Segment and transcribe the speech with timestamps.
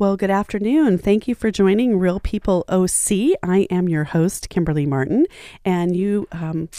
[0.00, 0.96] Well, good afternoon.
[0.96, 3.36] Thank you for joining Real People OC.
[3.42, 5.26] I am your host, Kimberly Martin,
[5.62, 6.26] and you.
[6.32, 6.70] Um,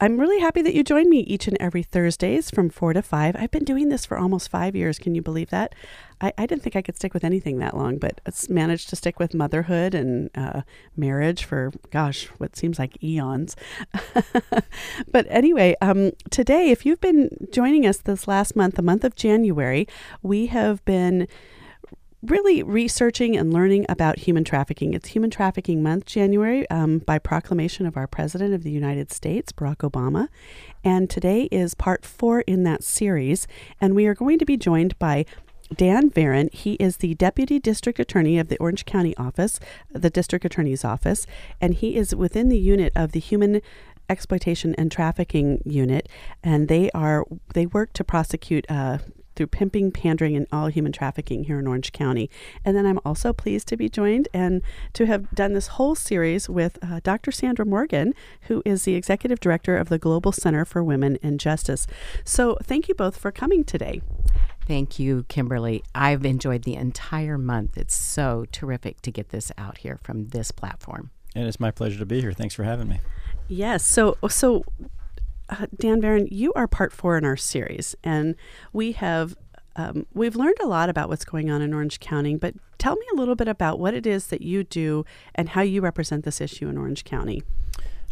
[0.00, 3.34] I'm really happy that you join me each and every Thursdays from four to five.
[3.34, 5.00] I've been doing this for almost five years.
[5.00, 5.74] Can you believe that?
[6.20, 8.96] I, I didn't think I could stick with anything that long, but it's managed to
[8.96, 10.62] stick with motherhood and uh,
[10.96, 13.56] marriage for, gosh, what seems like eons.
[15.10, 19.16] but anyway, um, today, if you've been joining us this last month, the month of
[19.16, 19.88] January,
[20.22, 21.26] we have been
[22.22, 24.92] really researching and learning about human trafficking.
[24.92, 29.52] It's Human Trafficking Month, January, um, by proclamation of our President of the United States,
[29.52, 30.28] Barack Obama.
[30.82, 33.46] And today is part four in that series.
[33.80, 35.26] And we are going to be joined by
[35.72, 36.52] Dan Varon.
[36.52, 39.60] He is the Deputy District Attorney of the Orange County Office,
[39.90, 41.26] the District Attorney's Office,
[41.60, 43.60] and he is within the unit of the Human
[44.10, 46.08] exploitation and trafficking unit
[46.42, 48.96] and they are they work to prosecute uh,
[49.38, 52.28] through pimping, pandering, and all human trafficking here in Orange County.
[52.64, 54.62] And then I'm also pleased to be joined and
[54.94, 57.30] to have done this whole series with uh, Dr.
[57.30, 61.86] Sandra Morgan, who is the Executive Director of the Global Center for Women and Justice.
[62.24, 64.02] So thank you both for coming today.
[64.66, 65.84] Thank you, Kimberly.
[65.94, 67.78] I've enjoyed the entire month.
[67.78, 71.10] It's so terrific to get this out here from this platform.
[71.36, 72.32] And it's my pleasure to be here.
[72.32, 72.98] Thanks for having me.
[73.46, 73.84] Yes.
[73.84, 74.64] So, so
[75.48, 78.34] uh, Dan Varon, you are part four in our series, and
[78.72, 79.36] we have
[79.76, 82.34] um, we've learned a lot about what's going on in Orange County.
[82.34, 85.04] But tell me a little bit about what it is that you do
[85.34, 87.42] and how you represent this issue in Orange County.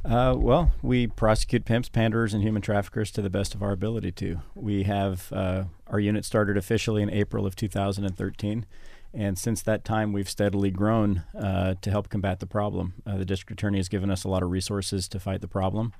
[0.04, 4.12] Uh, well, we prosecute pimps, panderers, and human traffickers to the best of our ability
[4.12, 4.40] to.
[4.54, 8.66] We have uh, our unit started officially in April of 2013.
[9.12, 12.94] And since that time, we've steadily grown uh, to help combat the problem.
[13.04, 15.92] Uh, the district attorney has given us a lot of resources to fight the problem.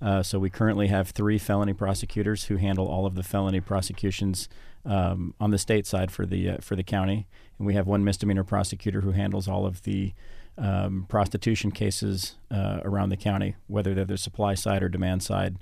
[0.00, 4.48] Uh, so we currently have three felony prosecutors who handle all of the felony prosecutions
[4.86, 7.26] um, on the state side for the uh, for the county,
[7.58, 10.14] and we have one misdemeanor prosecutor who handles all of the
[10.56, 15.56] um, prostitution cases uh, around the county, whether they're the supply side or demand side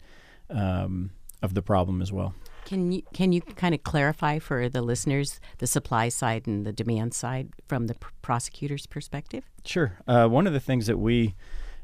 [0.51, 1.11] um,
[1.43, 2.35] of the problem as well.
[2.65, 6.73] Can you can you kind of clarify for the listeners the supply side and the
[6.73, 9.45] demand side from the pr- prosecutor's perspective?
[9.65, 9.99] Sure.
[10.07, 11.35] Uh, one of the things that we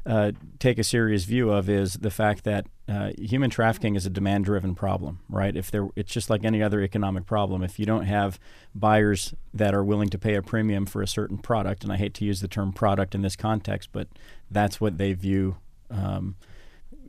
[0.05, 4.09] uh, take a serious view of is the fact that uh, human trafficking is a
[4.09, 5.55] demand-driven problem, right?
[5.55, 7.63] If there, it's just like any other economic problem.
[7.63, 8.39] If you don't have
[8.75, 12.13] buyers that are willing to pay a premium for a certain product, and I hate
[12.15, 14.07] to use the term product in this context, but
[14.51, 15.57] that's what they view.
[15.89, 16.35] Um,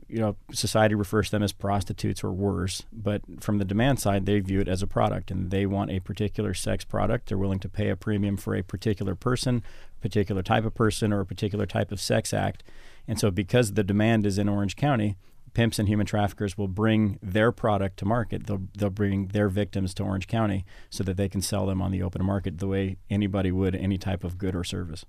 [0.07, 4.25] you know, society refers to them as prostitutes or worse, but from the demand side,
[4.25, 7.27] they view it as a product, and they want a particular sex product.
[7.27, 9.63] They're willing to pay a premium for a particular person,
[10.01, 12.63] particular type of person, or a particular type of sex act
[13.07, 15.15] and so, because the demand is in Orange County,
[15.53, 18.45] pimps and human traffickers will bring their product to market.
[18.45, 21.91] They'll, they'll bring their victims to Orange County so that they can sell them on
[21.91, 25.05] the open market the way anybody would any type of good or service.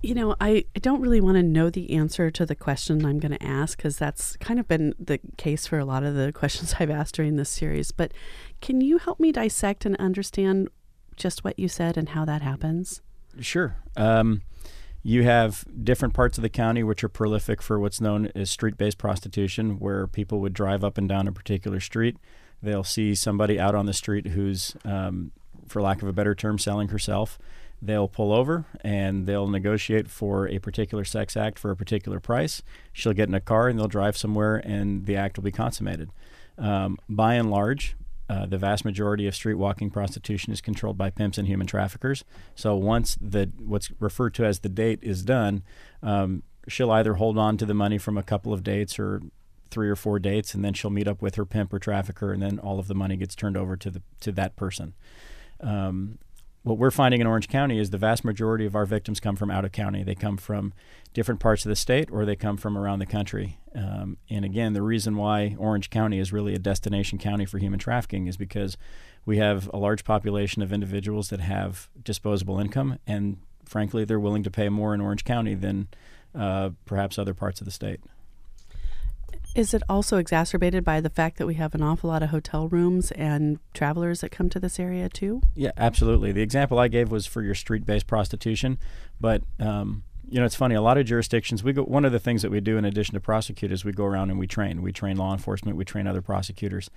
[0.00, 3.18] You know, I, I don't really want to know the answer to the question I'm
[3.18, 6.32] going to ask because that's kind of been the case for a lot of the
[6.34, 7.90] questions I've asked during this series.
[7.90, 8.12] But
[8.60, 10.68] can you help me dissect and understand
[11.16, 13.02] just what you said and how that happens?
[13.40, 13.76] Sure.
[13.96, 14.42] Um,
[15.02, 18.76] you have different parts of the county which are prolific for what's known as street
[18.76, 22.16] based prostitution, where people would drive up and down a particular street.
[22.62, 25.32] They'll see somebody out on the street who's, um,
[25.66, 27.38] for lack of a better term, selling herself.
[27.80, 32.62] They'll pull over and they'll negotiate for a particular sex act for a particular price.
[32.92, 36.10] She'll get in a car and they'll drive somewhere and the act will be consummated.
[36.58, 37.96] Um, by and large,
[38.28, 42.24] uh, the vast majority of street walking prostitution is controlled by pimps and human traffickers.
[42.54, 45.62] So once the what's referred to as the date is done,
[46.02, 49.22] um, she'll either hold on to the money from a couple of dates or
[49.70, 52.42] three or four dates, and then she'll meet up with her pimp or trafficker, and
[52.42, 54.94] then all of the money gets turned over to the to that person.
[55.60, 56.18] Um,
[56.62, 59.50] what we're finding in Orange County is the vast majority of our victims come from
[59.50, 60.02] out of county.
[60.02, 60.72] They come from
[61.14, 63.58] different parts of the state or they come from around the country.
[63.74, 67.78] Um, and again, the reason why Orange County is really a destination county for human
[67.78, 68.76] trafficking is because
[69.24, 74.42] we have a large population of individuals that have disposable income, and frankly, they're willing
[74.42, 75.88] to pay more in Orange County than
[76.34, 78.00] uh, perhaps other parts of the state.
[79.54, 82.68] Is it also exacerbated by the fact that we have an awful lot of hotel
[82.68, 85.42] rooms and travelers that come to this area too?
[85.54, 86.32] Yeah, absolutely.
[86.32, 88.78] The example I gave was for your street-based prostitution,
[89.20, 90.74] but um, you know, it's funny.
[90.74, 91.82] A lot of jurisdictions, we go.
[91.82, 94.38] One of the things that we do, in addition to prosecutors, we go around and
[94.38, 94.82] we train.
[94.82, 95.76] We train law enforcement.
[95.76, 96.90] We train other prosecutors,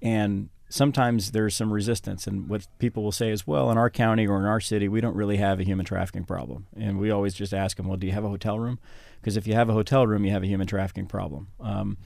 [0.00, 2.26] and sometimes there's some resistance.
[2.26, 5.00] And what people will say is, "Well, in our county or in our city, we
[5.00, 8.06] don't really have a human trafficking problem." And we always just ask them, "Well, do
[8.06, 8.78] you have a hotel room?"
[9.20, 11.48] Because if you have a hotel room, you have a human trafficking problem.
[11.60, 11.96] Um,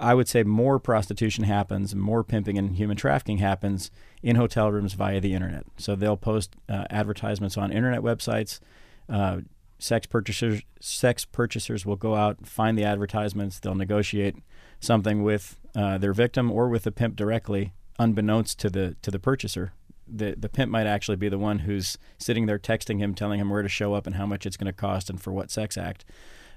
[0.00, 3.90] I would say more prostitution happens, more pimping and human trafficking happens
[4.22, 5.64] in hotel rooms via the internet.
[5.76, 8.60] So they'll post uh, advertisements on internet websites.
[9.08, 9.40] Uh,
[9.80, 13.58] sex purchasers sex purchasers will go out find the advertisements.
[13.58, 14.36] They'll negotiate
[14.80, 19.18] something with uh, their victim or with the pimp directly, unbeknownst to the to the
[19.18, 19.72] purchaser.
[20.06, 23.50] The the pimp might actually be the one who's sitting there texting him, telling him
[23.50, 25.76] where to show up and how much it's going to cost and for what sex
[25.76, 26.04] act.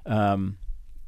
[0.06, 0.58] Um,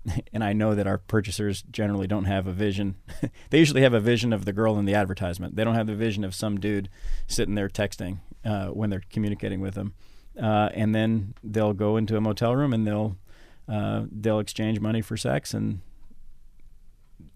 [0.34, 2.96] and I know that our purchasers generally don't have a vision.
[3.50, 5.56] they usually have a vision of the girl in the advertisement.
[5.56, 6.90] They don't have the vision of some dude
[7.28, 9.94] sitting there texting uh, when they're communicating with them.
[10.42, 13.18] Uh, and then they'll go into a motel room and they'll
[13.68, 15.80] uh, they'll exchange money for sex, and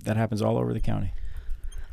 [0.04, 1.14] that happens all over the county.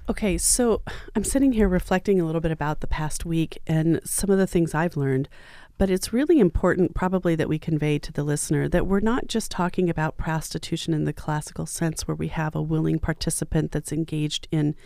[0.06, 0.82] Okay, so
[1.16, 4.46] I'm sitting here reflecting a little bit about the past week and some of the
[4.46, 5.30] things I've learned.
[5.78, 9.50] But it's really important, probably, that we convey to the listener that we're not just
[9.50, 14.46] talking about prostitution in the classical sense, where we have a willing participant that's engaged
[14.52, 14.76] in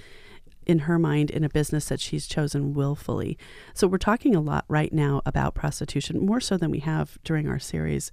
[0.69, 3.39] in her mind in a business that she's chosen willfully.
[3.75, 7.49] So we're talking a lot right now about prostitution, more so than we have during
[7.49, 8.13] our series.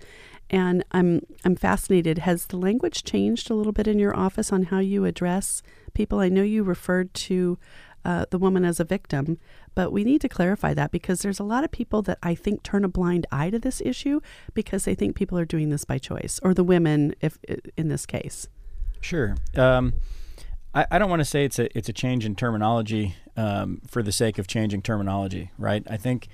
[0.50, 2.20] And I'm I'm fascinated.
[2.20, 5.62] Has the language changed a little bit in your office on how you address
[5.94, 6.20] people?
[6.20, 7.60] I know you referred to
[8.06, 9.40] uh, the woman as a victim,
[9.74, 12.62] but we need to clarify that because there's a lot of people that I think
[12.62, 14.22] turn a blind eye to this issue
[14.54, 17.40] because they think people are doing this by choice, or the women, if
[17.76, 18.48] in this case.
[19.02, 19.36] Sure.
[19.58, 19.94] Um,
[20.76, 24.04] I, I, don't want to say it's a it's a change in terminology um, for
[24.04, 25.84] the sake of changing terminology, right?
[25.90, 26.28] I think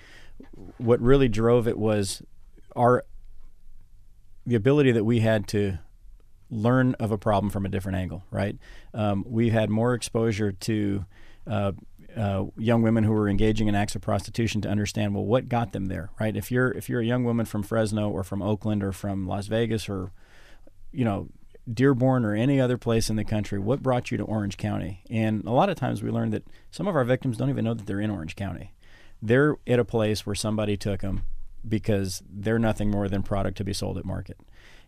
[0.78, 2.24] what really drove it was
[2.76, 3.06] our
[4.46, 5.78] the ability that we had to
[6.50, 8.58] learn of a problem from a different angle, right?
[8.94, 11.06] Um, we had more exposure to
[11.48, 11.72] uh,
[12.18, 15.72] uh, young women who were engaging in acts of prostitution to understand well what got
[15.72, 18.84] them there right if you're if you're a young woman from Fresno or from Oakland
[18.84, 20.12] or from Las Vegas or
[20.92, 21.30] you know
[21.72, 25.44] Dearborn or any other place in the country what brought you to Orange County and
[25.46, 27.86] a lot of times we learned that some of our victims don't even know that
[27.86, 28.74] they're in Orange County
[29.22, 31.24] they're at a place where somebody took them
[31.68, 34.38] because they're nothing more than product to be sold at market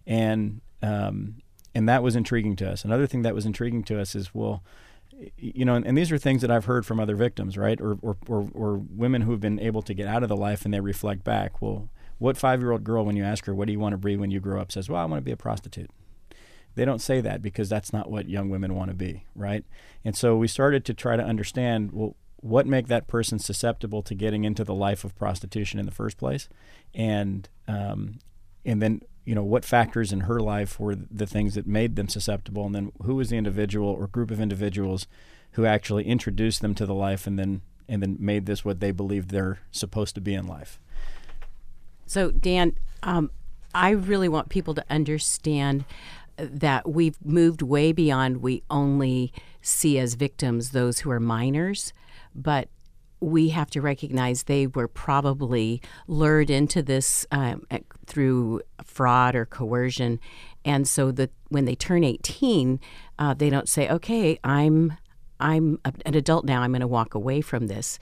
[0.07, 1.35] and um,
[1.75, 4.63] and that was intriguing to us another thing that was intriguing to us is well
[5.37, 7.79] you know, and, and, these are things that I've heard from other victims, right?
[7.79, 10.73] Or, or, or, or women who've been able to get out of the life and
[10.73, 11.61] they reflect back.
[11.61, 13.97] Well, what five year old girl, when you ask her, what do you want to
[13.97, 15.89] be when you grow up, says, well, I want to be a prostitute.
[16.75, 19.63] They don't say that because that's not what young women want to be, right?
[20.03, 24.13] And so we started to try to understand, well, what make that person susceptible to
[24.13, 26.49] getting into the life of prostitution in the first place,
[26.93, 28.19] and um,
[28.65, 32.09] and then you know what factors in her life were the things that made them
[32.09, 32.65] susceptible?
[32.65, 35.07] And then who was the individual or group of individuals
[35.51, 38.91] who actually introduced them to the life and then and then made this what they
[38.91, 40.79] believed they're supposed to be in life?
[42.05, 43.31] So dan um,
[43.73, 45.85] i really want people to understand
[46.37, 49.31] that we've moved way beyond we only
[49.61, 51.93] see as victims those who are minors
[52.35, 52.69] but
[53.23, 57.65] we have to recognize they were probably lured into this um,
[58.05, 60.19] through fraud or coercion,
[60.65, 62.79] and so that when they turn 18,
[63.19, 64.93] uh, they don't say, "Okay, I'm
[65.39, 66.61] I'm an adult now.
[66.61, 67.97] I'm going to walk away from this."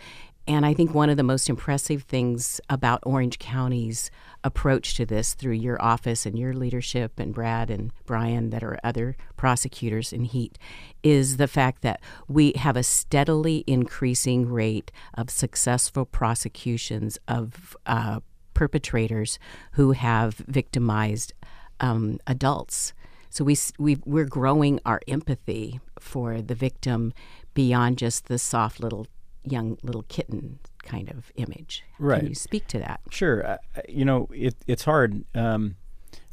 [0.48, 4.10] And I think one of the most impressive things about Orange County's
[4.44, 8.80] approach to this through your office and your leadership and Brad and Brian, that are
[8.84, 10.58] other prosecutors in Heat,
[11.04, 18.20] is the fact that we have a steadily increasing rate of successful prosecutions of uh,
[18.54, 19.40] perpetrators
[19.74, 21.34] who have victimized
[21.80, 22.94] um, adults.
[23.30, 27.14] So we, we, we're growing our empathy for the victim
[27.54, 29.08] beyond just the soft little
[29.44, 31.84] young little kitten kind of image.
[32.00, 32.20] Right.
[32.20, 33.02] Can you speak to that?
[33.10, 33.46] Sure.
[33.46, 33.58] Uh,
[33.88, 35.24] you know, it, it's hard.
[35.36, 35.76] Um,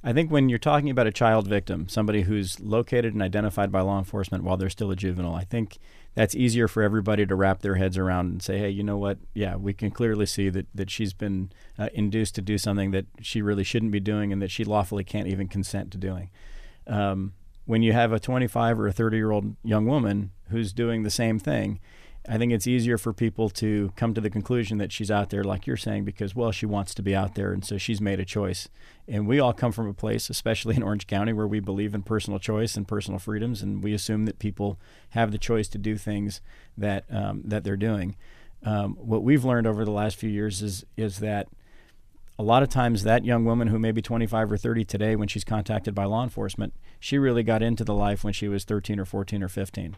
[0.02, 3.80] I think when you're talking about a child victim, somebody who's located and identified by
[3.80, 5.78] law enforcement while they're still a juvenile, I think
[6.14, 9.18] that's easier for everybody to wrap their heads around and say, hey, you know what?
[9.34, 13.06] Yeah, we can clearly see that, that she's been uh, induced to do something that
[13.20, 16.30] she really shouldn't be doing and that she lawfully can't even consent to doing.
[16.86, 17.34] Um,
[17.66, 21.10] when you have a 25 or a 30 year old young woman who's doing the
[21.10, 21.80] same thing,
[22.30, 25.42] I think it's easier for people to come to the conclusion that she's out there,
[25.42, 28.20] like you're saying, because, well, she wants to be out there, and so she's made
[28.20, 28.68] a choice.
[29.06, 32.02] And we all come from a place, especially in Orange County, where we believe in
[32.02, 34.78] personal choice and personal freedoms, and we assume that people
[35.10, 36.42] have the choice to do things
[36.76, 38.14] that um, that they're doing.
[38.62, 41.48] Um, what we've learned over the last few years is is that
[42.38, 45.28] a lot of times that young woman who may be 25 or 30 today when
[45.28, 48.98] she's contacted by law enforcement she really got into the life when she was 13
[49.00, 49.96] or 14 or 15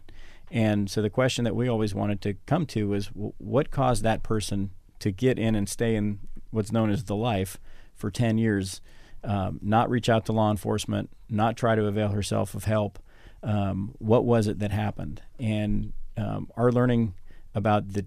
[0.51, 4.23] and so the question that we always wanted to come to was what caused that
[4.23, 6.19] person to get in and stay in
[6.51, 7.59] what's known as the life
[7.95, 8.81] for 10 years,
[9.23, 12.99] um, not reach out to law enforcement, not try to avail herself of help,
[13.43, 17.15] um, what was it that happened, and um, our learning
[17.55, 18.05] about the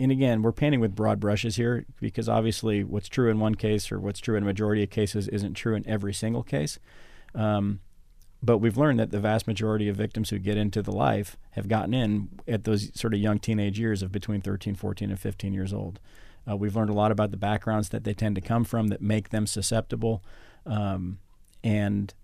[0.00, 3.92] and again, we're painting with broad brushes here because obviously what's true in one case
[3.92, 6.78] or what's true in a majority of cases isn't true in every single case.
[7.34, 7.80] Um,
[8.42, 11.68] but we've learned that the vast majority of victims who get into the life have
[11.68, 15.52] gotten in at those sort of young teenage years of between 13, 14, and 15
[15.52, 16.00] years old.
[16.50, 19.02] Uh, we've learned a lot about the backgrounds that they tend to come from that
[19.02, 20.24] make them susceptible,
[20.64, 21.18] um,
[21.62, 22.14] and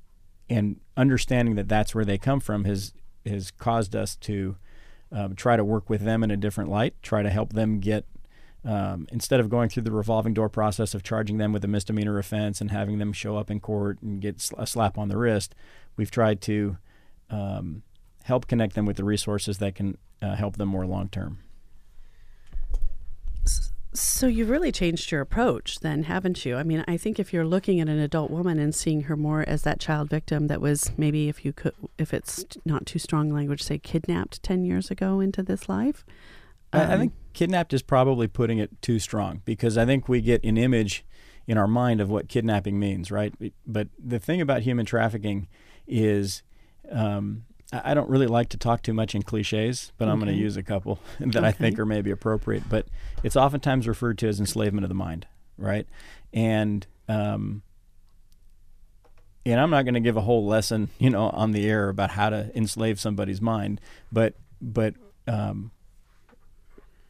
[0.48, 2.94] and understanding that that's where they come from has
[3.26, 4.56] has caused us to
[5.12, 8.04] um, try to work with them in a different light, try to help them get
[8.64, 12.18] um, instead of going through the revolving door process of charging them with a misdemeanor
[12.18, 15.54] offense and having them show up in court and get a slap on the wrist,
[15.96, 16.76] we've tried to
[17.30, 17.82] um,
[18.24, 21.38] help connect them with the resources that can uh, help them more long term.
[23.96, 26.56] So you've really changed your approach then, haven't you?
[26.56, 29.42] I mean, I think if you're looking at an adult woman and seeing her more
[29.48, 33.30] as that child victim that was maybe if you could if it's not too strong
[33.30, 36.04] language say kidnapped 10 years ago into this life.
[36.74, 40.44] Um, I think kidnapped is probably putting it too strong because I think we get
[40.44, 41.04] an image
[41.46, 43.34] in our mind of what kidnapping means, right?
[43.66, 45.48] But the thing about human trafficking
[45.86, 46.42] is
[46.90, 50.12] um, I don't really like to talk too much in cliches, but okay.
[50.12, 51.46] I'm going to use a couple that okay.
[51.46, 52.68] I think are maybe appropriate.
[52.68, 52.86] But
[53.22, 55.26] it's oftentimes referred to as enslavement of the mind,
[55.58, 55.86] right?
[56.32, 57.62] And um,
[59.44, 62.10] and I'm not going to give a whole lesson, you know, on the air about
[62.10, 63.80] how to enslave somebody's mind,
[64.12, 64.94] but but
[65.26, 65.70] um,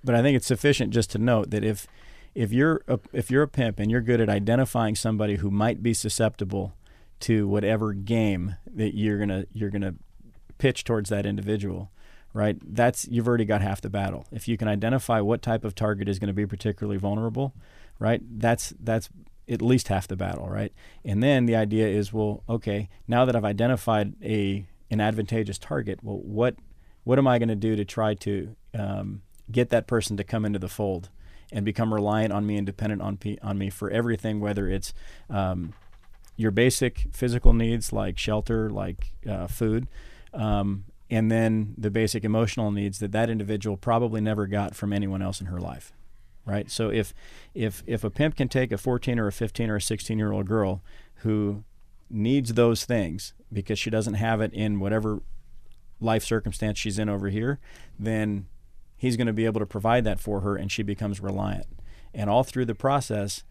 [0.04, 1.86] but I think it's sufficient just to note that if
[2.34, 5.82] if you're a, if you're a pimp and you're good at identifying somebody who might
[5.82, 6.74] be susceptible
[7.20, 9.94] to whatever game that you're gonna you're gonna
[10.58, 11.90] pitch towards that individual,
[12.32, 12.56] right?
[12.62, 14.26] That's you've already got half the battle.
[14.30, 17.54] If you can identify what type of target is going to be particularly vulnerable,
[17.98, 18.20] right?
[18.38, 19.08] That's that's
[19.48, 20.72] at least half the battle, right?
[21.04, 26.00] And then the idea is, well, okay, now that I've identified a an advantageous target,
[26.02, 26.56] well, what
[27.04, 30.44] what am I going to do to try to um, get that person to come
[30.44, 31.10] into the fold
[31.52, 34.92] and become reliant on me and dependent on on me for everything, whether it's
[35.30, 35.72] um,
[36.36, 39.86] your basic physical needs like shelter, like uh, food,
[40.36, 45.22] um, and then the basic emotional needs that that individual probably never got from anyone
[45.22, 45.92] else in her life
[46.46, 46.70] right?
[46.70, 47.12] So if
[47.54, 50.32] if if a pimp can take a 14 or a 15 or a 16 year
[50.32, 50.80] old girl
[51.16, 51.64] who
[52.08, 55.20] needs those things because she doesn't have it in whatever
[56.00, 57.58] life circumstance she's in over here
[57.98, 58.46] then
[58.96, 61.66] he's going to be able to provide that for her and she becomes reliant.
[62.14, 63.42] And all through the process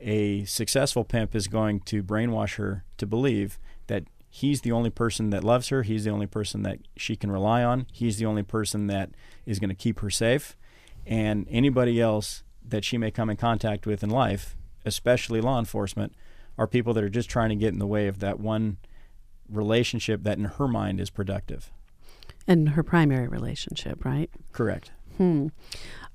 [0.00, 5.30] a successful pimp is going to brainwash her to believe that he's the only person
[5.30, 5.82] that loves her.
[5.82, 7.86] He's the only person that she can rely on.
[7.92, 9.10] He's the only person that
[9.44, 10.56] is going to keep her safe.
[11.04, 14.56] And anybody else that she may come in contact with in life,
[14.86, 16.14] especially law enforcement,
[16.56, 18.76] are people that are just trying to get in the way of that one
[19.48, 21.70] relationship that in her mind is productive.
[22.46, 24.30] And her primary relationship, right?
[24.52, 24.92] Correct.
[25.20, 25.48] Hmm.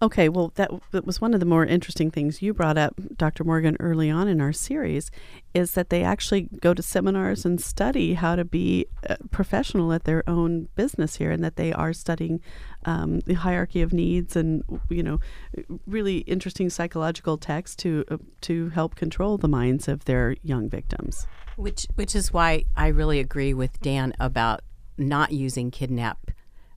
[0.02, 3.44] Okay, well, that, that was one of the more interesting things you brought up, Dr.
[3.44, 5.12] Morgan, early on in our series,
[5.54, 10.06] is that they actually go to seminars and study how to be uh, professional at
[10.06, 12.42] their own business here, and that they are studying
[12.86, 15.20] um, the hierarchy of needs and you know
[15.86, 21.28] really interesting psychological texts to uh, to help control the minds of their young victims.
[21.58, 24.62] Which which is why I really agree with Dan about
[24.98, 26.32] not using kidnap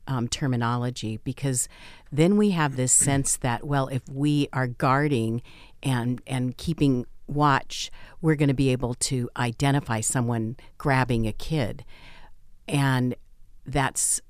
[0.09, 1.69] um, terminology because
[2.11, 5.43] then we have this sense that well if we are guarding
[5.83, 11.85] and and keeping watch we're going to be able to identify someone grabbing a kid.
[12.67, 13.15] And
[13.67, 14.21] that's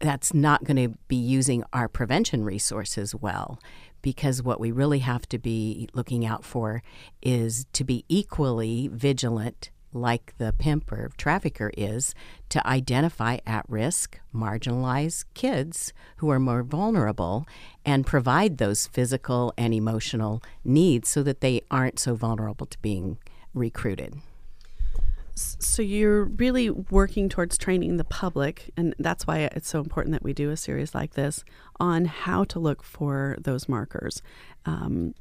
[0.00, 3.58] that's not going to be using our prevention resources well
[4.02, 6.82] because what we really have to be looking out for
[7.22, 12.14] is to be equally vigilant like the pimp or trafficker is,
[12.48, 17.46] to identify at risk, marginalized kids who are more vulnerable
[17.84, 23.18] and provide those physical and emotional needs so that they aren't so vulnerable to being
[23.54, 24.16] recruited.
[25.36, 30.22] So you're really working towards training the public, and that's why it's so important that
[30.22, 31.44] we do a series like this
[31.80, 34.22] on how to look for those markers.
[34.64, 35.14] Um,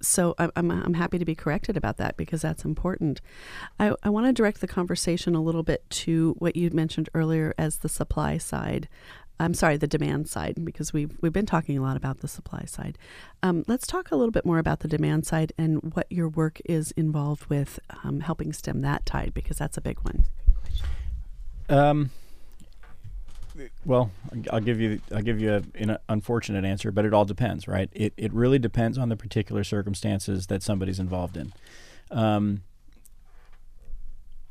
[0.00, 3.20] so I'm, I'm happy to be corrected about that because that's important.
[3.78, 7.54] I, I want to direct the conversation a little bit to what you mentioned earlier
[7.58, 8.88] as the supply side.
[9.38, 12.64] I'm sorry, the demand side, because we've we've been talking a lot about the supply
[12.66, 12.98] side.
[13.42, 16.60] Um, let's talk a little bit more about the demand side and what your work
[16.66, 20.24] is involved with um, helping stem that tide, because that's a big one.
[21.70, 22.10] Um,
[23.84, 24.10] well,
[24.50, 27.88] I'll give you I'll give you a, an unfortunate answer, but it all depends, right?
[27.92, 31.52] It it really depends on the particular circumstances that somebody's involved in.
[32.10, 32.62] Um,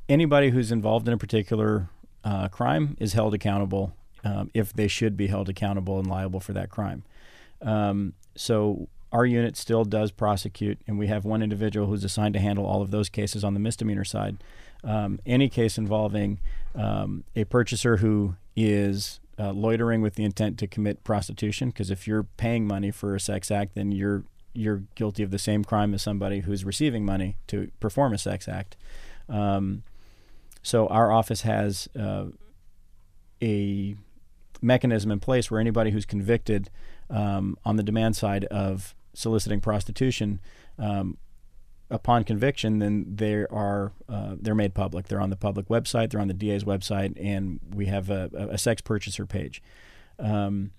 [0.07, 1.89] anybody who's involved in a particular
[2.23, 6.53] uh, crime is held accountable um, if they should be held accountable and liable for
[6.53, 7.03] that crime.
[7.61, 12.39] Um, so our unit still does prosecute, and we have one individual who's assigned to
[12.39, 14.37] handle all of those cases on the misdemeanor side.
[14.83, 16.39] Um, any case involving
[16.75, 22.07] um, a purchaser who is uh, loitering with the intent to commit prostitution, because if
[22.07, 24.23] you're paying money for a sex act, then you're
[24.53, 28.47] you're guilty of the same crime as somebody who's receiving money to perform a sex
[28.47, 28.75] act.
[29.29, 29.83] Um,
[30.63, 32.25] so our office has uh,
[33.41, 33.95] a
[34.61, 36.69] mechanism in place where anybody who's convicted
[37.09, 40.39] um, on the demand side of soliciting prostitution,
[40.77, 41.17] um,
[41.89, 45.07] upon conviction, then they are uh, they're made public.
[45.07, 46.11] They're on the public website.
[46.11, 49.61] They're on the DA's website, and we have a, a sex purchaser page.
[50.17, 50.71] Um,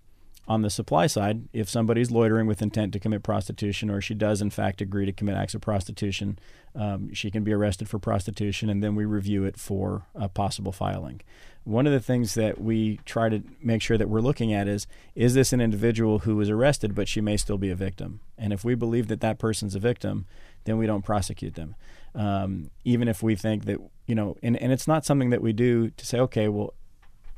[0.50, 4.42] on the supply side, if somebody's loitering with intent to commit prostitution, or she does
[4.42, 6.40] in fact agree to commit acts of prostitution,
[6.74, 10.72] um, she can be arrested for prostitution, and then we review it for a possible
[10.72, 11.20] filing.
[11.62, 14.88] One of the things that we try to make sure that we're looking at is
[15.14, 18.18] is this an individual who was arrested, but she may still be a victim?
[18.36, 20.26] And if we believe that that person's a victim,
[20.64, 21.74] then we don't prosecute them.
[22.14, 25.52] Um, even if we think that, you know, and, and it's not something that we
[25.52, 26.74] do to say, okay, well,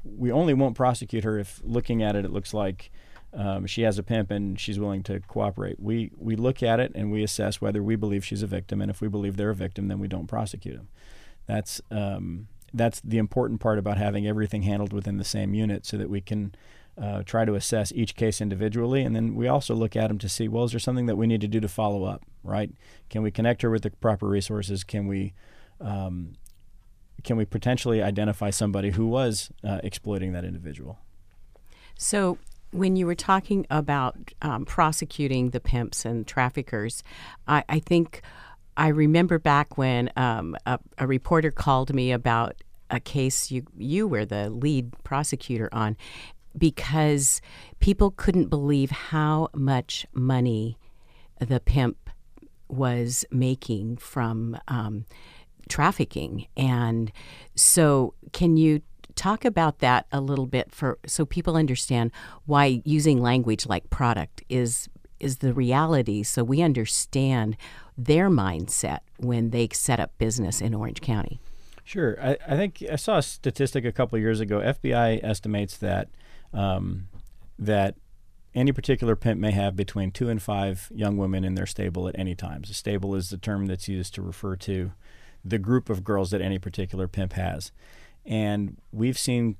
[0.05, 2.91] we only won't prosecute her if looking at it, it looks like
[3.35, 5.79] um, she has a pimp and she's willing to cooperate.
[5.79, 8.91] We we look at it and we assess whether we believe she's a victim, and
[8.91, 10.89] if we believe they're a victim, then we don't prosecute them.
[11.47, 15.97] That's um, that's the important part about having everything handled within the same unit, so
[15.97, 16.55] that we can
[17.01, 20.29] uh, try to assess each case individually, and then we also look at them to
[20.29, 22.23] see, well, is there something that we need to do to follow up?
[22.45, 22.71] Right?
[23.11, 24.85] Can we connect her with the proper resources?
[24.85, 25.33] Can we
[25.81, 26.35] um,
[27.25, 30.99] can we potentially identify somebody who was uh, exploiting that individual?
[31.97, 32.39] So
[32.73, 37.03] when you were talking about um, prosecuting the pimps and traffickers,
[37.47, 38.23] I, I think
[38.77, 42.57] I remember back when um, a, a, reporter called me about
[42.91, 45.97] a case you you were the lead prosecutor on,
[46.57, 47.41] because
[47.81, 50.79] people couldn't believe how much money
[51.41, 52.11] the pimp
[52.69, 55.05] was making from um,
[55.69, 57.13] trafficking, and
[57.55, 58.83] so can you
[59.15, 62.11] talk about that a little bit for so people understand
[62.47, 64.89] why using language like product is
[65.21, 67.57] is the reality so we understand
[67.97, 71.41] their mindset when they set up business in Orange County.
[71.85, 72.17] Sure.
[72.23, 74.61] I, I think I saw a statistic a couple years ago.
[74.61, 76.09] FBI estimates that
[76.53, 77.09] um,
[77.59, 77.97] that
[78.55, 82.19] any particular pimp may have between two and five young women in their stable at
[82.19, 82.65] any time.
[82.65, 84.93] So stable is the term that's used to refer to
[85.45, 87.73] the group of girls that any particular pimp has
[88.25, 89.57] and we've seen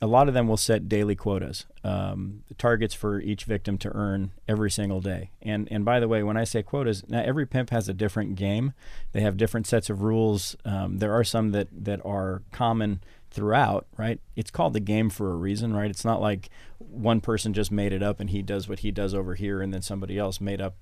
[0.00, 4.30] a lot of them will set daily quotas, um, targets for each victim to earn
[4.46, 5.30] every single day.
[5.40, 8.34] And and by the way, when I say quotas, now every pimp has a different
[8.36, 8.74] game.
[9.12, 10.54] They have different sets of rules.
[10.66, 13.00] Um, there are some that that are common
[13.36, 14.18] throughout, right?
[14.34, 15.90] It's called the game for a reason, right?
[15.90, 19.12] It's not like one person just made it up and he does what he does
[19.12, 20.74] over here, and then somebody else made up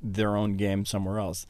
[0.00, 1.44] their own game somewhere else.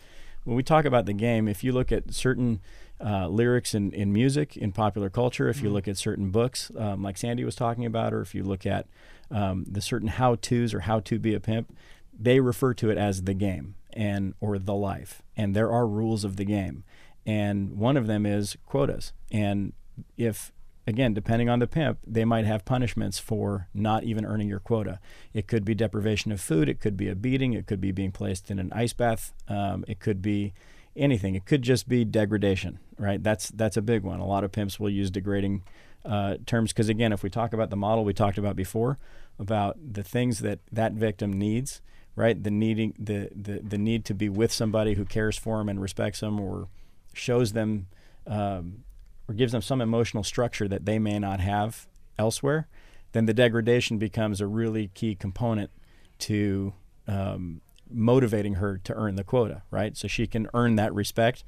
[0.45, 2.61] When we talk about the game, if you look at certain
[2.99, 5.75] uh, lyrics in, in music, in popular culture, if you mm-hmm.
[5.75, 8.87] look at certain books, um, like Sandy was talking about, or if you look at
[9.31, 11.77] um, the certain how to's or how to be a pimp,
[12.18, 15.21] they refer to it as the game and or the life.
[15.37, 16.85] And there are rules of the game.
[17.27, 19.12] And one of them is quotas.
[19.31, 19.75] And
[20.16, 20.52] if
[20.87, 24.98] again, depending on the pimp, they might have punishments for not even earning your quota.
[25.33, 28.12] It could be deprivation of food, it could be a beating, it could be being
[28.12, 30.52] placed in an ice bath, um, it could be
[30.96, 31.35] anything.
[31.35, 33.22] It could just be degradation, right?
[33.22, 34.20] That's that's a big one.
[34.20, 35.62] A lot of pimps will use degrading
[36.05, 38.98] uh, terms because again, if we talk about the model we talked about before,
[39.38, 41.81] about the things that that victim needs,
[42.16, 42.42] right?
[42.42, 45.81] The needing the the the need to be with somebody who cares for them and
[45.81, 46.68] respects them, or
[47.14, 47.87] shows them
[48.26, 48.85] um,
[49.28, 51.87] or gives them some emotional structure that they may not have
[52.18, 52.66] elsewhere.
[53.12, 55.70] Then the degradation becomes a really key component
[56.20, 56.72] to
[57.06, 59.96] um, motivating her to earn the quota, right?
[59.96, 61.44] So she can earn that respect.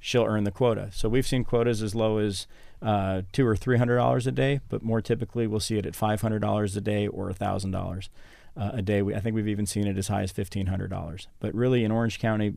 [0.00, 0.90] She'll earn the quota.
[0.92, 2.46] So we've seen quotas as low as
[2.80, 5.96] uh, two or three hundred dollars a day, but more typically we'll see it at
[5.96, 8.10] five hundred dollars a day or a thousand uh, dollars
[8.56, 9.02] a day.
[9.02, 11.26] We, I think we've even seen it as high as fifteen hundred dollars.
[11.40, 12.54] But really, in Orange County,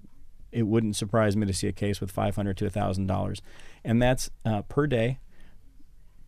[0.51, 3.41] it wouldn't surprise me to see a case with five hundred to thousand dollars,
[3.83, 5.19] and that's uh, per day,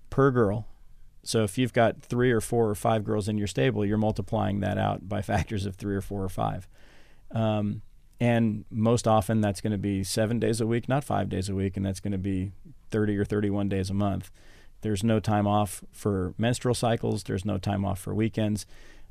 [0.10, 0.68] per girl.
[1.24, 4.60] So if you've got three or four or five girls in your stable, you're multiplying
[4.60, 6.68] that out by factors of three or four or five.
[7.32, 7.82] Um,
[8.20, 11.56] and most often that's going to be seven days a week, not five days a
[11.56, 12.52] week, and that's going to be
[12.92, 14.32] 30 or 31 days a month.
[14.82, 18.66] There's no time off for menstrual cycles, there's no time off for weekends.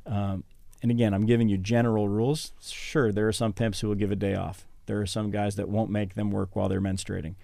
[0.05, 0.43] Um,
[0.81, 2.53] and again, I'm giving you general rules.
[2.61, 4.65] Sure, there are some pimps who will give a day off.
[4.85, 7.35] There are some guys that won't make them work while they're menstruating,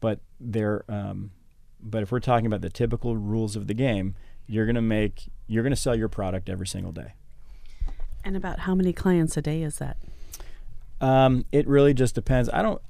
[0.00, 1.30] but they're um,
[1.82, 4.14] but if we're talking about the typical rules of the game,
[4.46, 7.12] you're going to make you're going to sell your product every single day.
[8.24, 9.98] And about how many clients a day is that?
[11.00, 12.48] Um, it really just depends.
[12.52, 12.80] I don't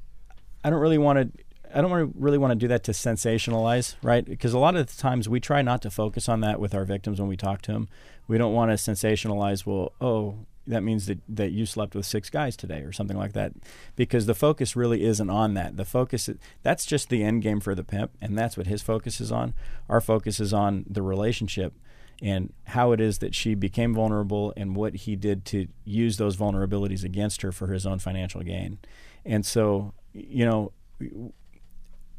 [0.63, 1.45] I don't really want to
[1.77, 4.25] I don't really want to do that to sensationalize, right?
[4.25, 6.85] Because a lot of the times we try not to focus on that with our
[6.85, 7.89] victims when we talk to them.
[8.29, 12.31] We don't want to sensationalize, well, oh, that means that, that you slept with six
[12.31, 13.53] guys today or something like that.
[13.97, 15.77] Because the focus really isn't on that.
[15.77, 16.31] The focus
[16.63, 19.55] that's just the end game for the pimp and that's what his focus is on.
[19.89, 21.75] Our focus is on the relationship
[22.23, 26.37] and how it is that she became vulnerable and what he did to use those
[26.37, 28.79] vulnerabilities against her for his own financial gain.
[29.25, 30.73] And so you know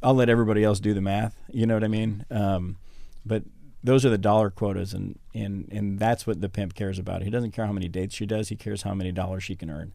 [0.04, 2.26] i'll let everybody else do the math you know what i mean?
[2.30, 2.78] Um,
[3.26, 3.44] but
[3.86, 7.22] those are the dollar quotas, and, and, and that's what the pimp cares about.
[7.22, 9.70] He doesn't care how many dates she does, he cares how many dollars she can
[9.70, 9.94] earn.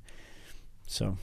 [0.87, 1.18] So.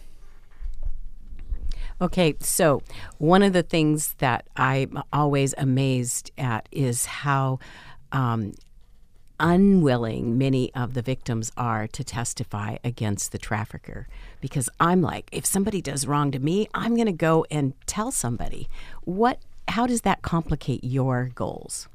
[2.02, 2.84] Okay, so
[3.18, 7.60] one of the things that I'm always amazed at is how
[8.12, 8.54] um,
[9.40, 14.08] unwilling many of the victims are to testify against the trafficker.
[14.42, 18.12] Because I'm like, if somebody does wrong to me, I'm going to go and tell
[18.12, 18.68] somebody.
[19.04, 19.40] What?
[19.70, 21.88] How does that complicate your goals?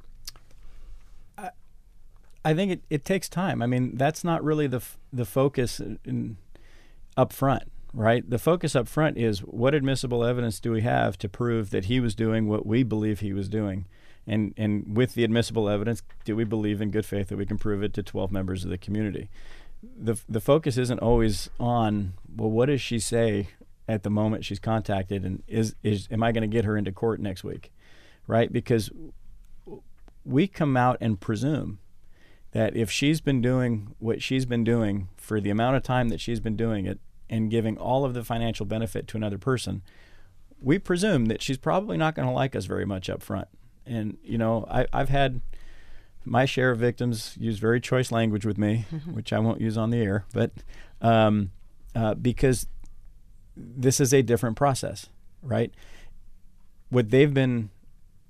[2.44, 3.62] I think it, it takes time.
[3.62, 6.36] I mean, that's not really the f- the focus in,
[7.16, 8.28] up front, right?
[8.28, 12.00] The focus up front is what admissible evidence do we have to prove that he
[12.00, 13.86] was doing what we believe he was doing,
[14.26, 17.58] and and with the admissible evidence, do we believe in good faith that we can
[17.58, 19.28] prove it to 12 members of the community?
[19.82, 23.48] The the focus isn't always on well, what does she say
[23.88, 26.90] at the moment she's contacted, and is is am I going to get her into
[26.90, 27.70] court next week,
[28.26, 28.52] right?
[28.52, 28.90] Because
[30.24, 31.78] we come out and presume
[32.52, 36.20] that if she's been doing what she's been doing for the amount of time that
[36.20, 39.82] she's been doing it and giving all of the financial benefit to another person,
[40.60, 43.48] we presume that she's probably not going to like us very much up front.
[43.86, 45.40] And, you know, I, have had
[46.24, 49.14] my share of victims use very choice language with me, mm-hmm.
[49.14, 50.52] which I won't use on the air, but
[51.00, 51.50] um,
[51.94, 52.66] uh, because
[53.56, 55.08] this is a different process,
[55.42, 55.72] right?
[56.90, 57.70] What they've been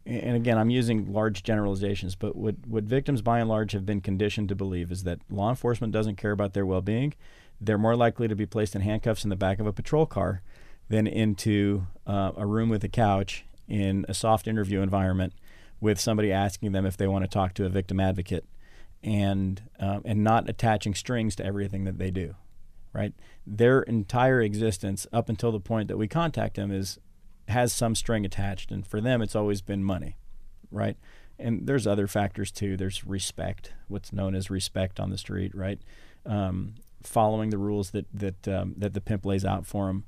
[0.05, 4.01] and again, I'm using large generalizations, but what, what victims by and large have been
[4.01, 7.15] conditioned to believe is that law enforcement doesn't care about their well being.
[7.61, 10.43] They're more likely to be placed in handcuffs in the back of a patrol car
[10.89, 15.35] than into uh, a room with a couch in a soft interview environment
[15.81, 18.45] with somebody asking them if they want to talk to a victim advocate
[19.05, 22.35] and, uh, and not attaching strings to everything that they do.
[22.93, 23.15] Right?
[23.47, 26.99] Their entire existence up until the point that we contact them is
[27.49, 30.17] has some string attached, and for them, it's always been money,
[30.71, 30.97] right?
[31.39, 32.77] And there's other factors too.
[32.77, 35.81] There's respect, what's known as respect on the street, right?
[36.25, 40.05] Um, following the rules that that um, that the pimp lays out for them.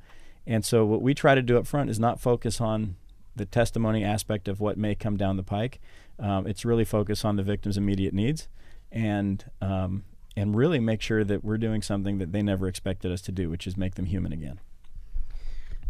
[0.46, 2.96] And so, what we try to do up front is not focus on
[3.36, 5.80] the testimony aspect of what may come down the pike.
[6.18, 8.48] Um, it's really focus on the victim's immediate needs,
[8.92, 10.04] and um,
[10.36, 13.50] and really make sure that we're doing something that they never expected us to do,
[13.50, 14.60] which is make them human again.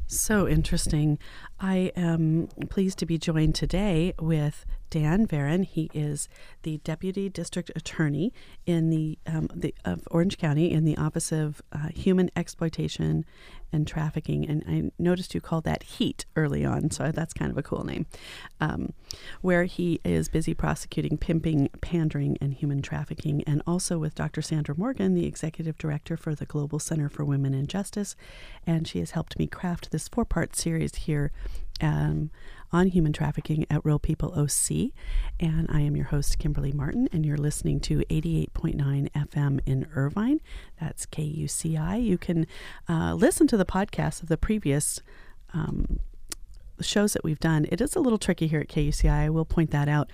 [0.07, 1.19] So interesting.
[1.59, 5.65] I am pleased to be joined today with Dan Varon.
[5.65, 6.29] He is
[6.63, 8.33] the Deputy District Attorney
[8.67, 13.25] in the, um, the of Orange County in the Office of uh, Human Exploitation
[13.75, 14.49] and Trafficking.
[14.49, 17.85] And I noticed you called that HEAT early on, so that's kind of a cool
[17.85, 18.07] name.
[18.61, 18.95] Um,
[19.43, 24.41] where he is busy prosecuting pimping, pandering, and human trafficking, and also with Dr.
[24.41, 28.17] Sandra Morgan, the Executive Director for the Global Center for Women and Justice.
[28.67, 31.33] And she has helped me craft this four part series here
[31.81, 32.31] um,
[32.73, 34.91] on human trafficking at Real People OC.
[35.39, 40.41] And I am your host, Kimberly Martin, and you're listening to 88.9 FM in Irvine.
[40.81, 42.05] That's KUCI.
[42.05, 42.47] You can
[42.89, 45.01] uh, listen to the podcast of the previous.
[45.53, 46.01] Um,
[46.81, 49.09] shows that we've done, it is a little tricky here at KUCI.
[49.09, 50.11] I will point that out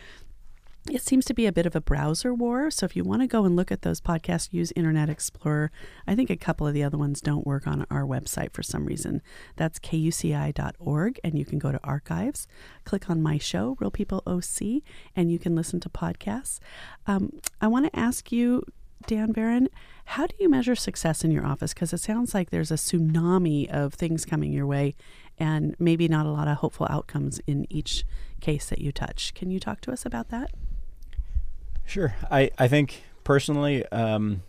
[0.93, 2.71] it seems to be a bit of a browser war.
[2.71, 5.71] So if you want to go and look at those podcasts, use Internet Explorer.
[6.07, 8.87] I think a couple of the other ones don't work on our website for some
[8.87, 9.23] reason.
[9.57, 12.47] That's kuci.org, and you can go to archives,
[12.85, 14.83] click on my show, Real People OC,
[15.15, 16.59] and you can listen to podcasts.
[17.07, 18.65] Um, I want to ask you,
[19.07, 19.69] Dan Varon,
[20.05, 21.73] how do you measure success in your office?
[21.73, 24.95] Because it sounds like there's a tsunami of things coming your way,
[25.39, 28.05] and maybe not a lot of hopeful outcomes in each
[28.41, 29.33] case that you touch.
[29.35, 30.51] Can you talk to us about that?
[31.91, 32.15] Sure.
[32.31, 34.43] I, I think personally, um,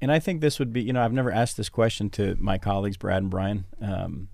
[0.00, 2.56] and I think this would be, you know, I've never asked this question to my
[2.56, 3.66] colleagues, Brad and Brian.
[3.80, 4.28] Um,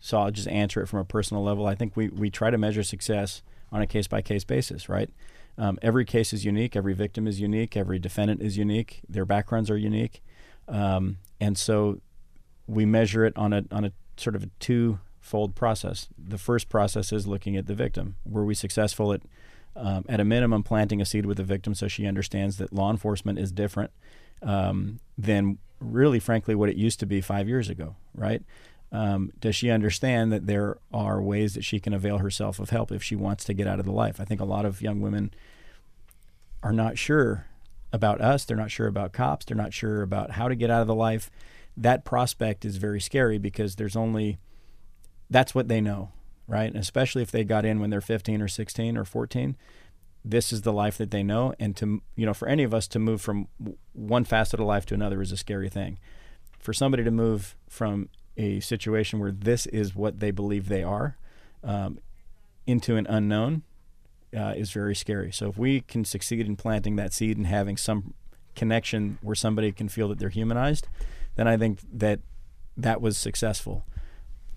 [0.00, 1.66] so I'll just answer it from a personal level.
[1.66, 5.10] I think we, we try to measure success on a case by case basis, right?
[5.58, 6.74] Um, every case is unique.
[6.74, 7.76] Every victim is unique.
[7.76, 9.02] Every defendant is unique.
[9.06, 10.22] Their backgrounds are unique.
[10.68, 12.00] Um, and so
[12.66, 16.08] we measure it on a, on a sort of a two fold process.
[16.16, 18.16] The first process is looking at the victim.
[18.24, 19.20] Were we successful at,
[19.76, 22.90] um, at a minimum, planting a seed with the victim so she understands that law
[22.90, 23.90] enforcement is different
[24.42, 28.42] um, than really, frankly, what it used to be five years ago, right?
[28.92, 32.92] Um, does she understand that there are ways that she can avail herself of help
[32.92, 34.20] if she wants to get out of the life?
[34.20, 35.32] I think a lot of young women
[36.62, 37.46] are not sure
[37.92, 38.44] about us.
[38.44, 39.46] They're not sure about cops.
[39.46, 41.30] They're not sure about how to get out of the life.
[41.76, 44.38] That prospect is very scary because there's only
[45.30, 46.10] that's what they know,
[46.46, 46.70] right?
[46.70, 49.56] And especially if they got in when they're 15 or 16 or 14,
[50.24, 51.54] this is the life that they know.
[51.58, 53.48] And to you know, for any of us to move from
[53.92, 55.98] one facet of life to another is a scary thing.
[56.58, 61.16] For somebody to move from a situation where this is what they believe they are
[61.64, 61.98] um,
[62.66, 63.62] into an unknown
[64.36, 65.32] uh, is very scary.
[65.32, 68.14] So if we can succeed in planting that seed and having some
[68.54, 70.88] connection where somebody can feel that they're humanized,
[71.36, 72.20] then I think that
[72.76, 73.84] that was successful.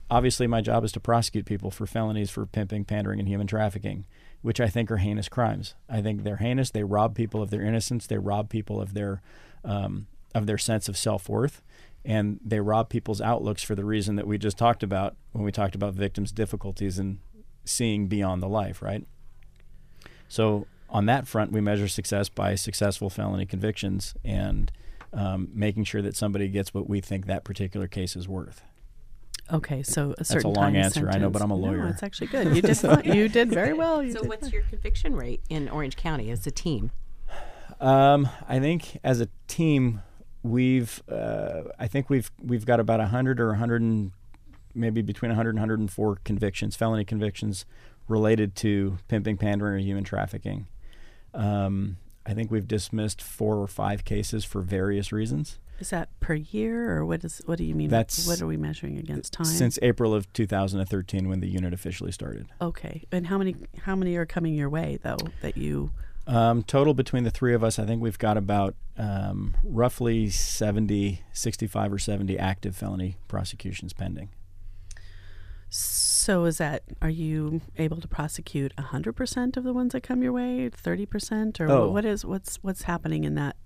[0.10, 4.06] Obviously, my job is to prosecute people for felonies for pimping, pandering, and human trafficking,
[4.42, 5.74] which I think are heinous crimes.
[5.90, 6.70] I think they're heinous.
[6.70, 8.06] They rob people of their innocence.
[8.06, 9.22] They rob people of their
[9.64, 11.62] um, of their sense of self worth,
[12.04, 15.52] and they rob people's outlooks for the reason that we just talked about when we
[15.52, 17.20] talked about victims' difficulties in
[17.64, 18.84] seeing beyond the life.
[18.84, 19.06] Right.
[20.28, 24.72] So on that front, we measure success by successful felony convictions and
[25.14, 28.62] um, making sure that somebody gets what we think that particular case is worth.
[29.54, 31.16] Okay, so a certain That's a long answer, Sentence.
[31.16, 31.84] I know, but I'm a lawyer.
[31.84, 32.56] No, it's actually good.
[32.56, 33.04] You did fine.
[33.04, 34.02] you did very well.
[34.02, 36.92] You So, did what's your conviction rate in Orange County as a team?
[37.80, 40.02] Um, I think as a team,
[40.42, 44.12] we've uh, I think we've we've got about hundred or hundred and
[44.76, 47.66] maybe between 100 and 104 convictions, felony convictions
[48.10, 50.68] related to pimping, pandering, or human trafficking.
[51.34, 55.60] Um, I think we've dismissed four or five cases for various reasons.
[55.80, 57.42] Is that per year, or what is?
[57.46, 57.90] What do you mean?
[57.90, 59.46] That's- what are we measuring against time?
[59.46, 62.48] Since April of 2013, when the unit officially started.
[62.62, 63.56] okay, and how many?
[63.82, 65.18] How many are coming your way though?
[65.42, 65.92] That you
[66.28, 71.22] Um, total between the three of us, I think we've got about um, roughly 70,
[71.34, 74.30] 65 or 70 active felony prosecutions pending.
[75.70, 76.84] So is that?
[77.02, 80.70] Are you able to prosecute hundred percent of the ones that come your way?
[80.70, 81.92] Thirty percent, or Oh.
[81.92, 83.58] what is what's what's happening in that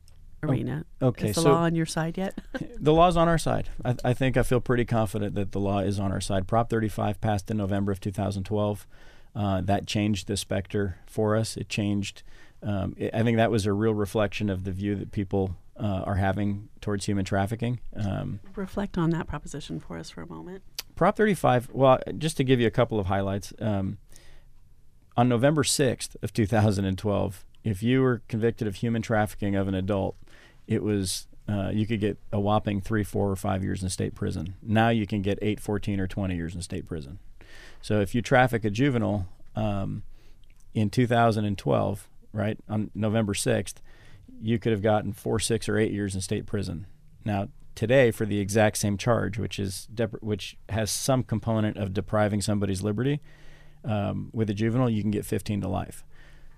[0.44, 0.86] arena?
[1.02, 2.38] Okay, is the so law on your side yet?
[2.80, 3.70] the law's on our side.
[3.84, 6.48] I, I think I feel pretty confident that the law is on our side.
[6.48, 8.88] Prop 35 passed in November of 2012.
[9.36, 11.56] Uh, that changed the specter for us.
[11.56, 12.24] It changed.
[12.64, 16.04] Um, it, I think that was a real reflection of the view that people uh,
[16.06, 17.80] are having towards human trafficking.
[17.96, 20.64] Um, Reflect on that proposition for us for a moment.
[20.96, 23.98] Prop 35, well, just to give you a couple of highlights, um,
[25.16, 30.18] on November 6th of 2012, if you were convicted of human trafficking of an adult,
[30.70, 34.14] it was uh, you could get a whopping three, four, or five years in state
[34.14, 34.54] prison.
[34.62, 37.18] Now you can get eight, 14, or 20 years in state prison.
[37.82, 40.04] So if you traffic a juvenile um,
[40.76, 43.76] in 2012, right, on November 6th,
[44.40, 46.86] you could have gotten four, six, or eight years in state prison.
[47.26, 51.94] Now, today, for the exact same charge, which is dep- which has some component of
[51.96, 53.22] depriving somebody's liberty,
[53.84, 56.06] um, with a juvenile, you can get 15 to life.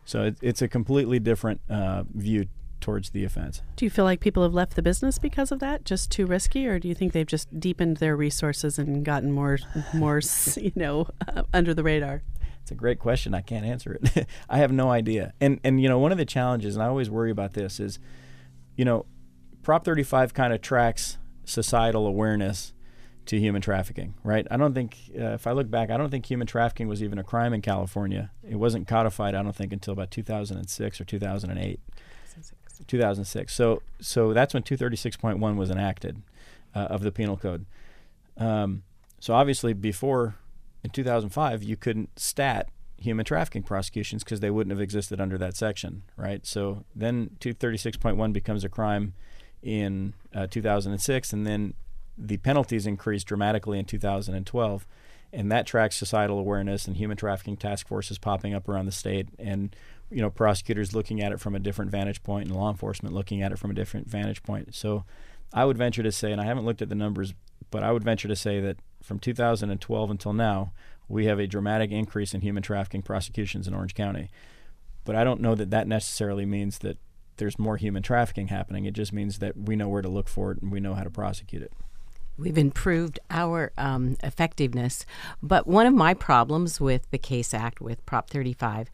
[0.04, 2.48] So it, it's a completely different uh, view
[2.82, 3.62] towards the offense.
[3.76, 5.86] Do you feel like people have left the business because of that?
[5.86, 9.60] Just too risky, or do you think they've just deepened their resources and gotten more,
[9.94, 10.22] more,
[10.56, 12.24] you know, uh, under the radar?
[12.62, 13.34] It's a great question.
[13.34, 14.28] I can't answer it.
[14.50, 15.34] I have no idea.
[15.40, 18.00] And and you know, one of the challenges, and I always worry about this, is,
[18.76, 19.06] you know,
[19.64, 22.74] Prop 35 kind of tracks societal awareness
[23.26, 24.48] to human trafficking, right?
[24.50, 27.20] I don't think, uh, if I look back, I don't think human trafficking was even
[27.20, 28.32] a crime in California.
[28.48, 31.80] It wasn't codified, I don't think, until about 2006 or 2008.
[32.88, 33.54] 2006.
[33.54, 36.22] So so that's when 236.1 was enacted
[36.76, 37.66] uh, of the penal code.
[38.38, 38.84] Um,
[39.20, 40.36] so obviously before
[40.84, 45.58] in 2005 you couldn't stat human trafficking prosecutions because they wouldn't have existed under that
[45.58, 46.46] section, right?
[46.46, 49.14] So then 236.1 becomes a crime
[49.64, 51.74] in uh, 2006 and then
[52.18, 54.86] the penalties increased dramatically in 2012
[55.34, 59.28] and that tracks societal awareness and human trafficking task forces popping up around the state
[59.40, 59.76] and
[60.12, 63.42] you know prosecutors looking at it from a different vantage point and law enforcement looking
[63.42, 64.76] at it from a different vantage point.
[64.76, 65.06] So
[65.54, 67.34] i would venture to say and i haven't looked at the numbers
[67.72, 70.72] but i would venture to say that from 2012 until now
[71.10, 74.30] we have a dramatic increase in human trafficking prosecutions in orange county.
[75.04, 76.98] But i don't know that that necessarily means that
[77.38, 78.86] there's more human trafficking happening.
[78.86, 81.04] It just means that we know where to look for it and we know how
[81.04, 81.74] to prosecute it.
[82.38, 85.06] We've improved our um, effectiveness.
[85.42, 88.90] But one of my problems with the CASE Act, with Prop 35,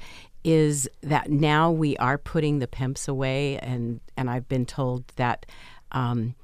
[0.48, 5.46] is that now we are putting the pimps away, and, and I've been told that
[5.92, 6.36] um,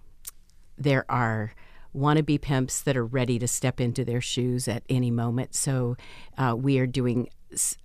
[0.78, 1.54] there are
[1.96, 5.56] wannabe pimps that are ready to step into their shoes at any moment.
[5.56, 5.96] So
[6.38, 7.30] uh, we are doing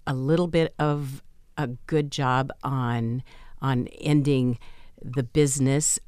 [0.08, 1.22] a little bit of
[1.56, 3.22] a good job on
[3.60, 4.58] on ending
[5.00, 6.00] the business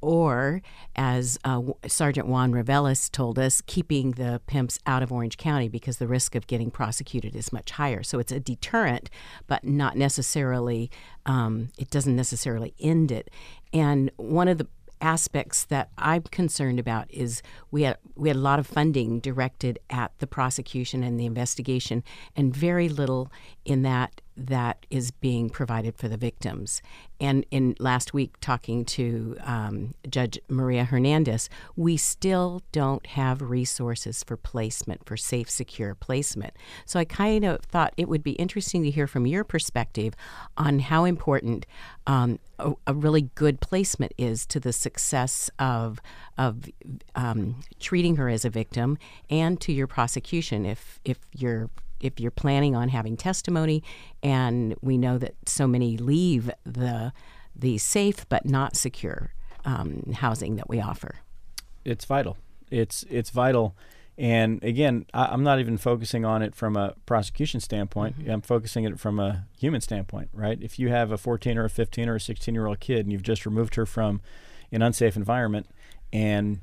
[0.00, 0.62] or
[0.94, 5.98] as uh, Sergeant Juan Reveles told us, keeping the pimps out of Orange County because
[5.98, 8.02] the risk of getting prosecuted is much higher.
[8.02, 9.10] So it's a deterrent,
[9.46, 10.90] but not necessarily,
[11.24, 13.30] um, it doesn't necessarily end it.
[13.72, 14.68] And one of the
[15.00, 19.78] aspects that I'm concerned about is we had we had a lot of funding directed
[19.90, 22.02] at the prosecution and the investigation,
[22.34, 23.30] and very little
[23.64, 26.82] in that that is being provided for the victims.
[27.18, 34.22] And in last week, talking to um, Judge Maria Hernandez, we still don't have resources
[34.22, 36.54] for placement, for safe, secure placement.
[36.84, 40.14] So I kind of thought it would be interesting to hear from your perspective
[40.56, 41.64] on how important
[42.06, 46.00] um, a, a, really good placement is to the success of
[46.38, 46.64] of
[47.14, 48.96] um, treating her as a victim
[49.28, 51.68] and to your prosecution if if you're
[52.00, 53.82] if you're planning on having testimony,
[54.22, 57.12] and we know that so many leave the
[57.54, 59.32] the safe but not secure
[59.64, 61.16] um, housing that we offer.
[61.84, 62.36] It's vital.
[62.70, 63.76] It's it's vital.
[64.18, 68.18] And again, I, am not even focusing on it from a prosecution standpoint.
[68.18, 68.30] Mm-hmm.
[68.30, 70.58] I'm focusing it from a human standpoint, right?
[70.62, 73.12] If you have a 14 or a 15 or a 16 year old kid and
[73.12, 74.22] you've just removed her from
[74.72, 75.66] an unsafe environment,
[76.12, 76.60] and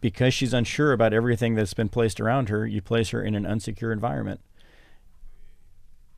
[0.00, 3.44] because she's unsure about everything that's been placed around her, you place her in an
[3.44, 4.40] unsecure environment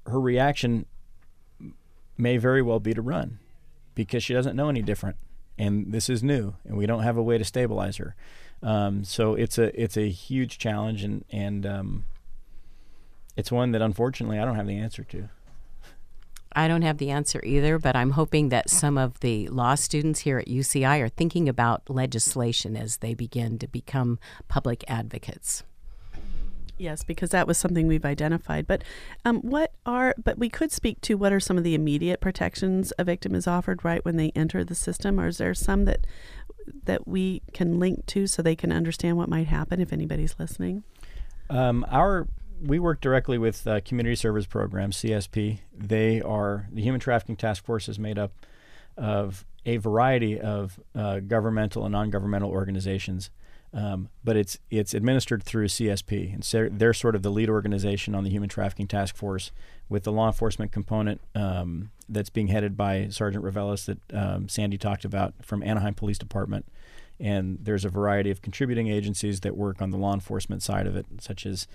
[0.07, 0.87] her reaction
[2.17, 3.39] may very well be to run
[3.95, 5.17] because she doesn't know any different
[5.59, 8.15] and this is new and we don't have a way to stabilize her
[8.63, 12.05] um, so it's a it's a huge challenge and and um,
[13.37, 15.29] it's one that unfortunately I don't have the answer to.
[16.53, 20.21] I don't have the answer either, but I'm hoping that some of the law students
[20.21, 25.65] here at UCI are thinking about legislation as they begin to become public advocates.
[26.79, 28.67] Yes, because that was something we've identified.
[28.67, 28.85] But
[29.25, 32.93] um, what are, but we could speak to what are some of the immediate protections
[32.99, 36.07] a victim is offered right when they enter the system, or is there some that
[36.85, 40.83] that we can link to so they can understand what might happen if anybody's listening?
[41.49, 42.27] Um, our
[42.61, 45.61] we work directly with uh, Community Service Program (CSP).
[45.73, 48.33] They are the Human Trafficking Task Force is made up
[48.97, 53.31] of a variety of uh, governmental and non-governmental organizations
[53.73, 58.15] um, but it's it's administered through CSP, and so they're sort of the lead organization
[58.15, 59.51] on the Human Trafficking Task Force,
[59.89, 64.79] with the law enforcement component um, that's being headed by Sergeant Reveles that um, Sandy
[64.79, 66.67] talked about from Anaheim Police Department.
[67.19, 70.97] And there's a variety of contributing agencies that work on the law enforcement side of
[70.97, 71.67] it, such as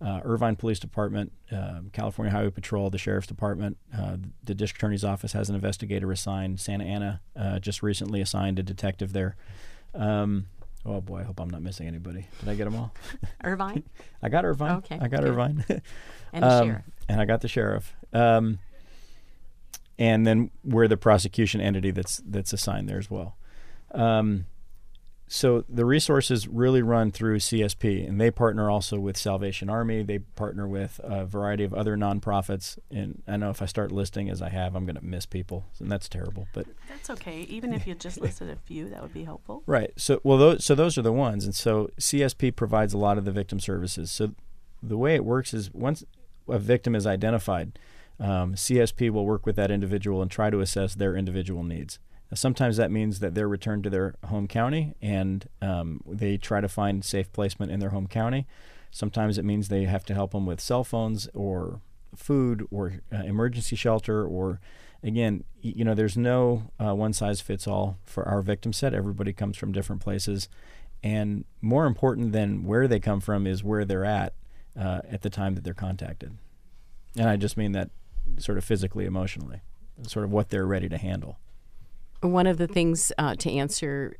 [0.00, 3.76] uh, Irvine Police Department, uh, California Highway Patrol, the Sheriff's Department.
[3.96, 6.60] Uh, the District Attorney's Office has an investigator assigned.
[6.60, 9.36] Santa Ana uh, just recently assigned a detective there.
[9.94, 10.46] Um,
[10.88, 12.26] Oh boy, I hope I'm not missing anybody.
[12.40, 12.94] Did I get them all?
[13.44, 13.84] Irvine.
[14.22, 14.78] I got Irvine.
[14.78, 14.98] Okay.
[14.98, 15.28] I got good.
[15.30, 15.64] Irvine.
[16.32, 16.84] and um, sheriff.
[17.10, 17.94] And I got the sheriff.
[18.14, 18.58] Um,
[19.98, 23.36] and then we're the prosecution entity that's that's assigned there as well.
[23.90, 24.46] Um,
[25.28, 30.02] so the resources really run through CSP, and they partner also with Salvation Army.
[30.02, 32.78] They partner with a variety of other nonprofits.
[32.90, 35.66] And I know if I start listing as I have, I'm going to miss people,
[35.78, 36.48] and that's terrible.
[36.54, 37.42] But that's okay.
[37.42, 39.62] Even if you just listed a few, that would be helpful.
[39.66, 39.92] Right.
[39.96, 43.26] So well, those, so those are the ones, and so CSP provides a lot of
[43.26, 44.10] the victim services.
[44.10, 44.34] So
[44.82, 46.04] the way it works is once
[46.48, 47.78] a victim is identified,
[48.18, 51.98] um, CSP will work with that individual and try to assess their individual needs.
[52.34, 56.68] Sometimes that means that they're returned to their home county and um, they try to
[56.68, 58.46] find safe placement in their home county.
[58.90, 61.80] Sometimes it means they have to help them with cell phones or
[62.14, 64.60] food or uh, emergency shelter or
[65.02, 68.92] again you know there's no uh, one size fits all for our victim set.
[68.92, 70.48] Everybody comes from different places.
[71.02, 74.34] And more important than where they come from is where they're at
[74.78, 76.36] uh, at the time that they're contacted.
[77.16, 77.90] And i just mean that
[78.38, 79.62] sort of physically emotionally
[80.06, 81.38] sort of what they're ready to handle
[82.20, 84.16] one of the things uh, to answer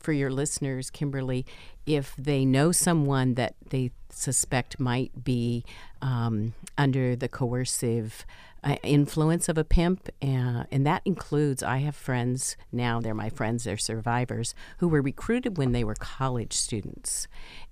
[0.00, 1.46] for your listeners, Kimberly,
[1.86, 5.64] if they know someone that they suspect might be
[6.02, 8.26] um, under the coercive
[8.64, 13.30] uh, influence of a pimp, uh, and that includes I have friends now, they're my
[13.30, 17.28] friends, they're survivors, who were recruited when they were college students.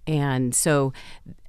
[0.07, 0.93] And so,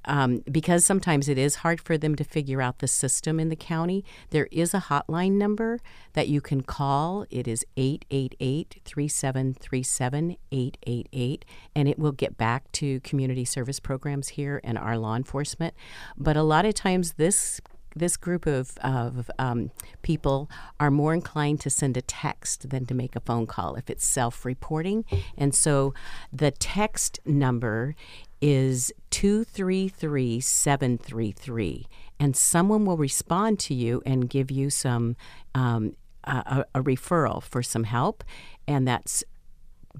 [0.04, 3.56] um, because sometimes it is hard for them to figure out the system in the
[3.56, 5.78] county, there is a hotline number
[6.14, 7.24] that you can call.
[7.30, 11.44] It is 888 3737 888,
[11.76, 15.74] and it will get back to community service programs here and our law enforcement.
[16.16, 17.60] But a lot of times, this
[17.98, 19.70] this group of, of um,
[20.02, 23.90] people are more inclined to send a text than to make a phone call if
[23.90, 25.04] it's self reporting.
[25.36, 25.94] And so
[26.32, 27.94] the text number
[28.40, 31.86] is 233 733,
[32.20, 35.16] and someone will respond to you and give you some.
[35.54, 35.94] Um,
[36.24, 38.22] a, a referral for some help,
[38.66, 39.24] and that's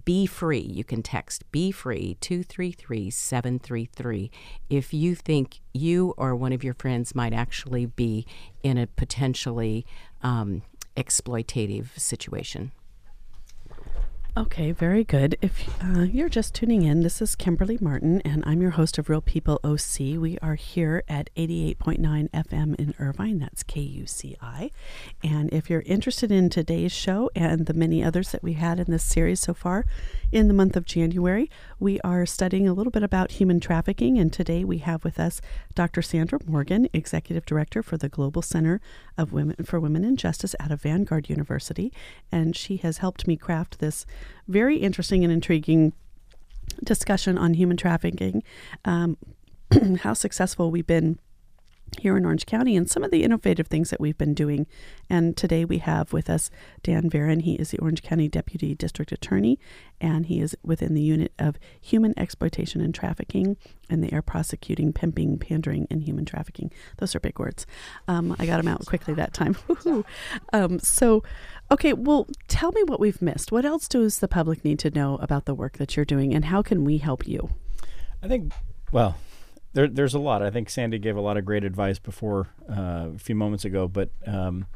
[0.05, 0.61] be free.
[0.61, 4.31] You can text be free 233 733
[4.69, 8.27] if you think you or one of your friends might actually be
[8.63, 9.87] in a potentially
[10.23, 10.63] um,
[10.97, 12.73] exploitative situation.
[14.37, 15.37] Okay, very good.
[15.43, 19.09] If uh, you're just tuning in, this is Kimberly Martin, and I'm your host of
[19.09, 19.99] Real People OC.
[20.17, 23.41] We are here at 88.9 FM in Irvine.
[23.41, 24.71] That's KUCI.
[25.25, 28.89] And if you're interested in today's show and the many others that we had in
[28.89, 29.87] this series so far
[30.31, 31.51] in the month of January,
[31.81, 34.19] we are studying a little bit about human trafficking.
[34.19, 35.41] And today we have with us
[35.75, 36.01] Dr.
[36.01, 38.81] Sandra Morgan, Executive Director for the Global Center
[39.17, 41.93] of Women for Women in Justice out of Vanguard University.
[42.31, 44.07] And she has helped me craft this
[44.47, 45.93] very interesting and intriguing
[46.85, 48.43] discussion on human trafficking,
[48.85, 49.17] um,
[50.01, 51.19] how successful we've been
[52.01, 54.67] here in Orange County and some of the innovative things that we've been doing.
[55.11, 56.51] And today we have with us
[56.83, 57.43] Dan Varon.
[57.43, 59.59] He is the Orange County Deputy District Attorney
[60.01, 63.57] and he is within the unit of human exploitation and trafficking.
[63.91, 66.71] And they are prosecuting pimping, pandering, and human trafficking.
[66.99, 67.67] Those are big words.
[68.07, 69.57] Um, I got them out quickly that time.
[70.53, 71.23] um, so,
[71.71, 73.51] okay, well, tell me what we've missed.
[73.51, 76.47] What else does the public need to know about the work that you're doing and
[76.47, 77.51] how can we help you?
[78.23, 78.53] I think,
[78.93, 79.17] well,
[79.73, 80.43] there, there's a lot.
[80.43, 83.87] I think Sandy gave a lot of great advice before uh, a few moments ago,
[83.87, 84.67] but um,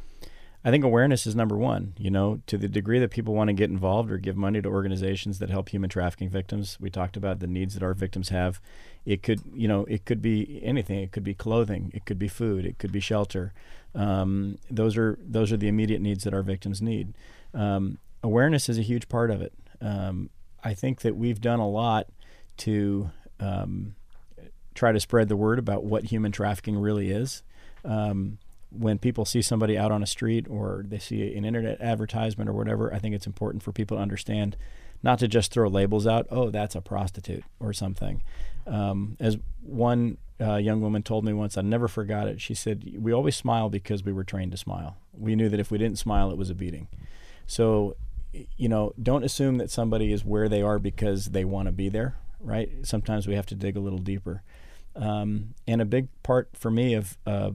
[0.65, 1.95] I think awareness is number one.
[1.99, 4.69] You know, to the degree that people want to get involved or give money to
[4.69, 8.61] organizations that help human trafficking victims, we talked about the needs that our victims have.
[9.05, 11.01] It could, you know, it could be anything.
[11.01, 11.91] It could be clothing.
[11.95, 12.65] It could be food.
[12.65, 13.53] It could be shelter.
[13.95, 17.15] Um, those are those are the immediate needs that our victims need.
[17.55, 19.53] Um, awareness is a huge part of it.
[19.81, 20.31] Um,
[20.63, 22.07] I think that we've done a lot
[22.59, 23.97] to um,
[24.75, 27.43] try to spread the word about what human trafficking really is.
[27.85, 28.39] Um,
[28.71, 32.55] when people see somebody out on a street or they see an internet advertisement or
[32.55, 34.57] whatever, I think it's important for people to understand
[35.03, 38.23] not to just throw labels out, oh, that's a prostitute or something.
[38.67, 42.41] Um, as one uh, young woman told me once, I never forgot it.
[42.41, 44.97] She said, We always smile because we were trained to smile.
[45.13, 46.89] We knew that if we didn't smile, it was a beating.
[47.47, 47.97] So,
[48.57, 51.89] you know, don't assume that somebody is where they are because they want to be
[51.89, 52.71] there, right?
[52.83, 54.43] Sometimes we have to dig a little deeper.
[54.95, 57.51] Um, and a big part for me of uh,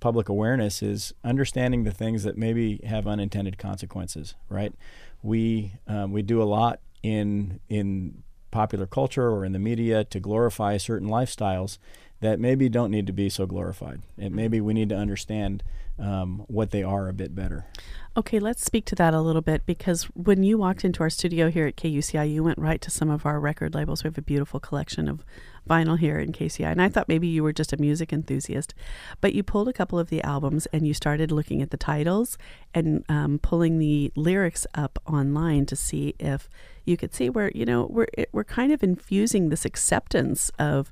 [0.00, 4.34] public awareness is understanding the things that maybe have unintended consequences.
[4.48, 4.74] Right?
[5.22, 10.20] We um, we do a lot in in popular culture or in the media to
[10.20, 11.78] glorify certain lifestyles
[12.20, 14.02] that maybe don't need to be so glorified.
[14.16, 15.64] And maybe we need to understand
[16.02, 17.66] um, what they are a bit better.
[18.14, 21.48] Okay, let's speak to that a little bit because when you walked into our studio
[21.48, 24.04] here at KUCI, you went right to some of our record labels.
[24.04, 25.24] We have a beautiful collection of
[25.66, 26.70] vinyl here in KUCI.
[26.70, 28.74] And I thought maybe you were just a music enthusiast,
[29.22, 32.36] but you pulled a couple of the albums and you started looking at the titles
[32.74, 36.50] and um, pulling the lyrics up online to see if
[36.84, 40.90] you could see where you know we're we're kind of infusing this acceptance of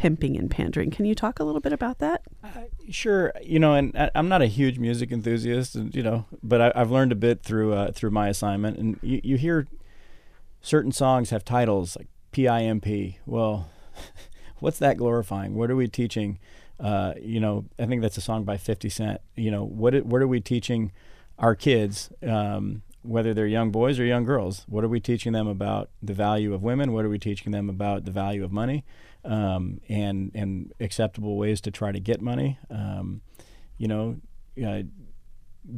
[0.00, 0.90] pimping and pandering.
[0.90, 2.22] Can you talk a little bit about that?
[2.42, 2.48] Uh,
[2.88, 3.34] sure.
[3.42, 6.78] You know, and I, am not a huge music enthusiast, and you know, but I,
[6.78, 8.78] have learned a bit through uh, through my assignment.
[8.78, 9.68] And you, you hear
[10.62, 13.16] certain songs have titles like PIMP.
[13.26, 13.68] Well,
[14.58, 15.54] what's that glorifying?
[15.54, 16.38] What are we teaching?
[16.78, 19.20] Uh, you know, I think that's a song by 50 Cent.
[19.36, 20.92] You know, what what are we teaching
[21.38, 24.64] our kids, um, whether they're young boys or young girls?
[24.66, 26.94] What are we teaching them about the value of women?
[26.94, 28.86] What are we teaching them about the value of money,
[29.24, 32.58] um, and and acceptable ways to try to get money?
[32.70, 33.20] Um,
[33.78, 34.16] you know,
[34.64, 34.82] uh,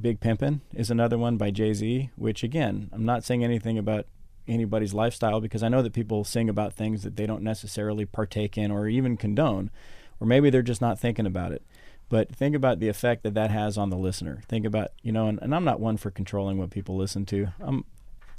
[0.00, 2.10] Big Pimpin' is another one by Jay Z.
[2.16, 4.06] Which again, I'm not saying anything about
[4.48, 8.58] anybody's lifestyle because I know that people sing about things that they don't necessarily partake
[8.58, 9.70] in or even condone,
[10.20, 11.62] or maybe they're just not thinking about it.
[12.08, 14.42] But think about the effect that that has on the listener.
[14.46, 17.48] Think about, you know, and, and I'm not one for controlling what people listen to.
[17.58, 17.86] I'm,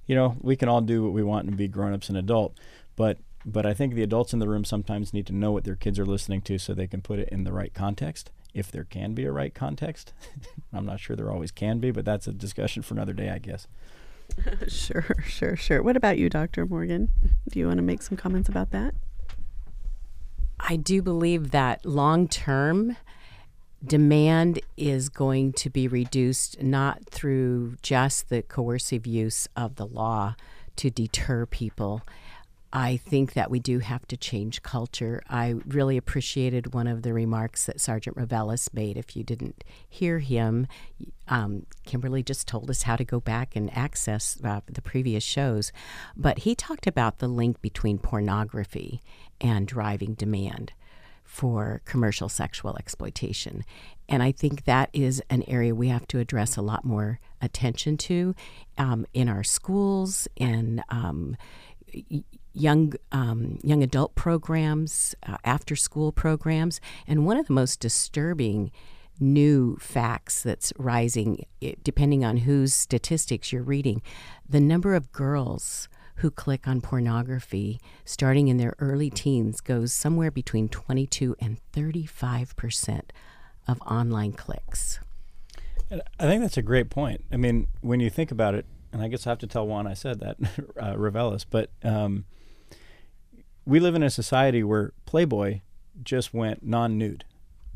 [0.05, 2.55] you know, we can all do what we want and be grown-ups and adult,
[2.95, 5.75] but but I think the adults in the room sometimes need to know what their
[5.75, 8.83] kids are listening to so they can put it in the right context if there
[8.83, 10.13] can be a right context.
[10.73, 13.39] I'm not sure there always can be, but that's a discussion for another day, I
[13.39, 13.67] guess.
[14.67, 15.81] sure, sure, sure.
[15.81, 16.65] What about you, Dr.
[16.65, 17.09] Morgan?
[17.49, 18.93] Do you want to make some comments about that?
[20.59, 22.95] I do believe that long term
[23.85, 30.35] demand is going to be reduced not through just the coercive use of the law
[30.77, 32.01] to deter people.
[32.75, 35.21] I think that we do have to change culture.
[35.29, 38.97] I really appreciated one of the remarks that Sergeant Reveles made.
[38.97, 40.65] If you didn't hear him,
[41.27, 45.71] um, Kimberly just told us how to go back and access uh, the previous shows.
[46.17, 49.03] But he talked about the link between pornography
[49.39, 50.73] and driving demand
[51.23, 53.63] for commercial sexual exploitation.
[54.09, 57.97] And I think that is an area we have to address a lot more attention
[57.97, 58.33] to
[58.79, 61.37] um, in our schools and um,
[62.53, 68.71] young um, young adult programs, uh, after school programs, and one of the most disturbing
[69.19, 71.45] new facts that's rising,
[71.83, 74.01] depending on whose statistics you're reading,
[74.47, 75.87] the number of girls
[76.17, 82.55] who click on pornography starting in their early teens goes somewhere between 22 and 35
[82.55, 83.11] percent
[83.67, 84.99] of online clicks.
[85.91, 87.23] I think that's a great point.
[87.31, 89.87] I mean, when you think about it, and I guess I have to tell Juan
[89.87, 90.37] I said that,
[90.79, 92.25] uh, but um,
[93.65, 95.61] we live in a society where Playboy
[96.01, 97.25] just went non nude,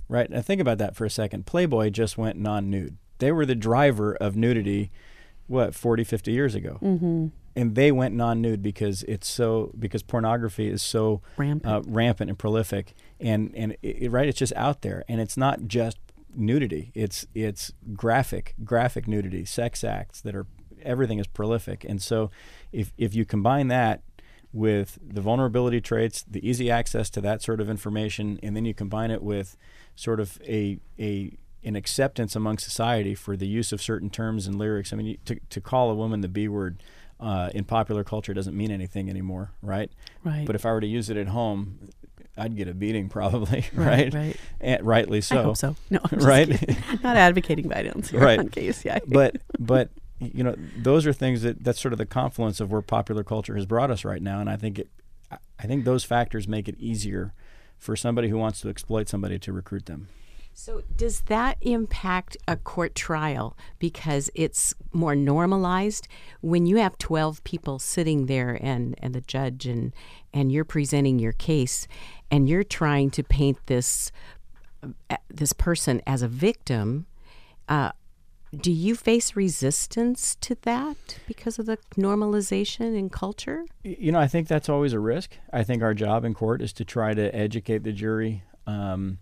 [0.10, 0.30] right?
[0.30, 1.46] Now think about that for a second.
[1.46, 2.98] Playboy just went non nude.
[3.20, 4.92] They were the driver of nudity,
[5.48, 6.80] what, 40, 50 years ago.
[6.82, 7.28] Mm-hmm.
[7.56, 12.30] And they went non nude because it's so, because pornography is so rampant, uh, rampant
[12.30, 12.94] and prolific.
[13.20, 15.04] And, and it, right, it's just out there.
[15.08, 15.98] And it's not just
[16.36, 20.46] nudity, it's, it's graphic, graphic nudity, sex acts that are,
[20.84, 21.84] everything is prolific.
[21.84, 22.30] And so
[22.72, 24.02] if, if you combine that
[24.54, 28.74] with the vulnerability traits, the easy access to that sort of information, and then you
[28.74, 29.58] combine it with
[29.96, 34.58] sort of a a an acceptance among society for the use of certain terms and
[34.58, 34.94] lyrics.
[34.94, 36.82] I mean, you, to to call a woman the B word
[37.20, 39.92] uh, in popular culture doesn't mean anything anymore, right?
[40.24, 40.46] Right.
[40.46, 41.80] But if I were to use it at home,
[42.38, 44.14] I'd get a beating probably, right?
[44.14, 44.14] Right.
[44.14, 44.38] right.
[44.62, 45.40] And rightly so.
[45.40, 45.76] I hope so.
[45.90, 46.50] No, right.
[47.04, 48.40] Not advocating violence here right.
[48.40, 49.02] on KUCI.
[49.08, 49.90] but but
[50.20, 53.56] you know, those are things that that's sort of the confluence of where popular culture
[53.56, 54.90] has brought us right now, and I think it,
[55.32, 57.34] I think those factors make it easier
[57.78, 60.08] for somebody who wants to exploit somebody to recruit them.
[60.60, 66.08] So, does that impact a court trial because it's more normalized
[66.42, 69.94] when you have 12 people sitting there and, and the judge and,
[70.34, 71.88] and you're presenting your case
[72.32, 74.12] and you're trying to paint this,
[75.12, 77.06] uh, this person as a victim?
[77.70, 77.92] Uh,
[78.56, 83.66] do you face resistance to that because of the normalization in culture?
[83.84, 85.38] You know, I think that's always a risk.
[85.52, 89.20] I think our job in court is to try to educate the jury um,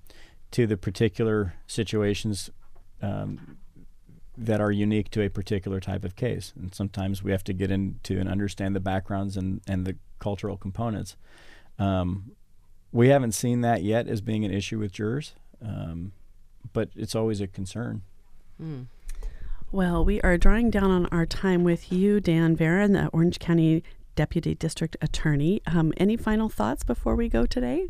[0.51, 2.49] to the particular situations
[3.01, 3.57] um,
[4.37, 6.53] that are unique to a particular type of case.
[6.55, 10.57] And sometimes we have to get into and understand the backgrounds and, and the cultural
[10.57, 11.15] components.
[11.79, 12.31] Um,
[12.91, 16.11] we haven't seen that yet as being an issue with jurors, um,
[16.73, 18.03] but it's always a concern.
[18.61, 18.85] Mm.
[19.75, 23.83] Well, we are drawing down on our time with you, Dan Varon, the Orange County
[24.15, 25.61] Deputy District Attorney.
[25.67, 27.89] Um, any final thoughts before we go today?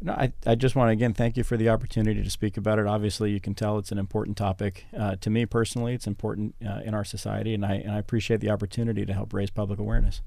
[0.00, 2.80] No, I, I just want to again thank you for the opportunity to speak about
[2.80, 2.88] it.
[2.88, 5.94] Obviously, you can tell it's an important topic uh, to me personally.
[5.94, 9.32] It's important uh, in our society, and I and I appreciate the opportunity to help
[9.32, 10.22] raise public awareness.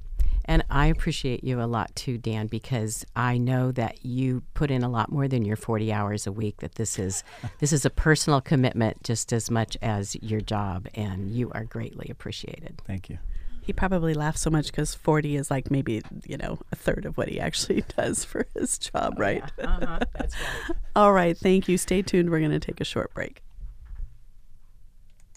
[0.45, 4.81] And I appreciate you a lot too, Dan, because I know that you put in
[4.81, 6.57] a lot more than your 40 hours a week.
[6.57, 7.23] That this is
[7.59, 12.07] this is a personal commitment just as much as your job, and you are greatly
[12.09, 12.81] appreciated.
[12.87, 13.19] Thank you.
[13.61, 17.17] He probably laughs so much because 40 is like maybe, you know, a third of
[17.17, 19.43] what he actually does for his job, oh, right?
[19.59, 19.65] Yeah.
[19.65, 19.99] Uh-huh.
[20.13, 20.77] That's right.
[20.95, 21.37] All right.
[21.37, 21.77] Thank you.
[21.77, 22.31] Stay tuned.
[22.31, 23.43] We're going to take a short break.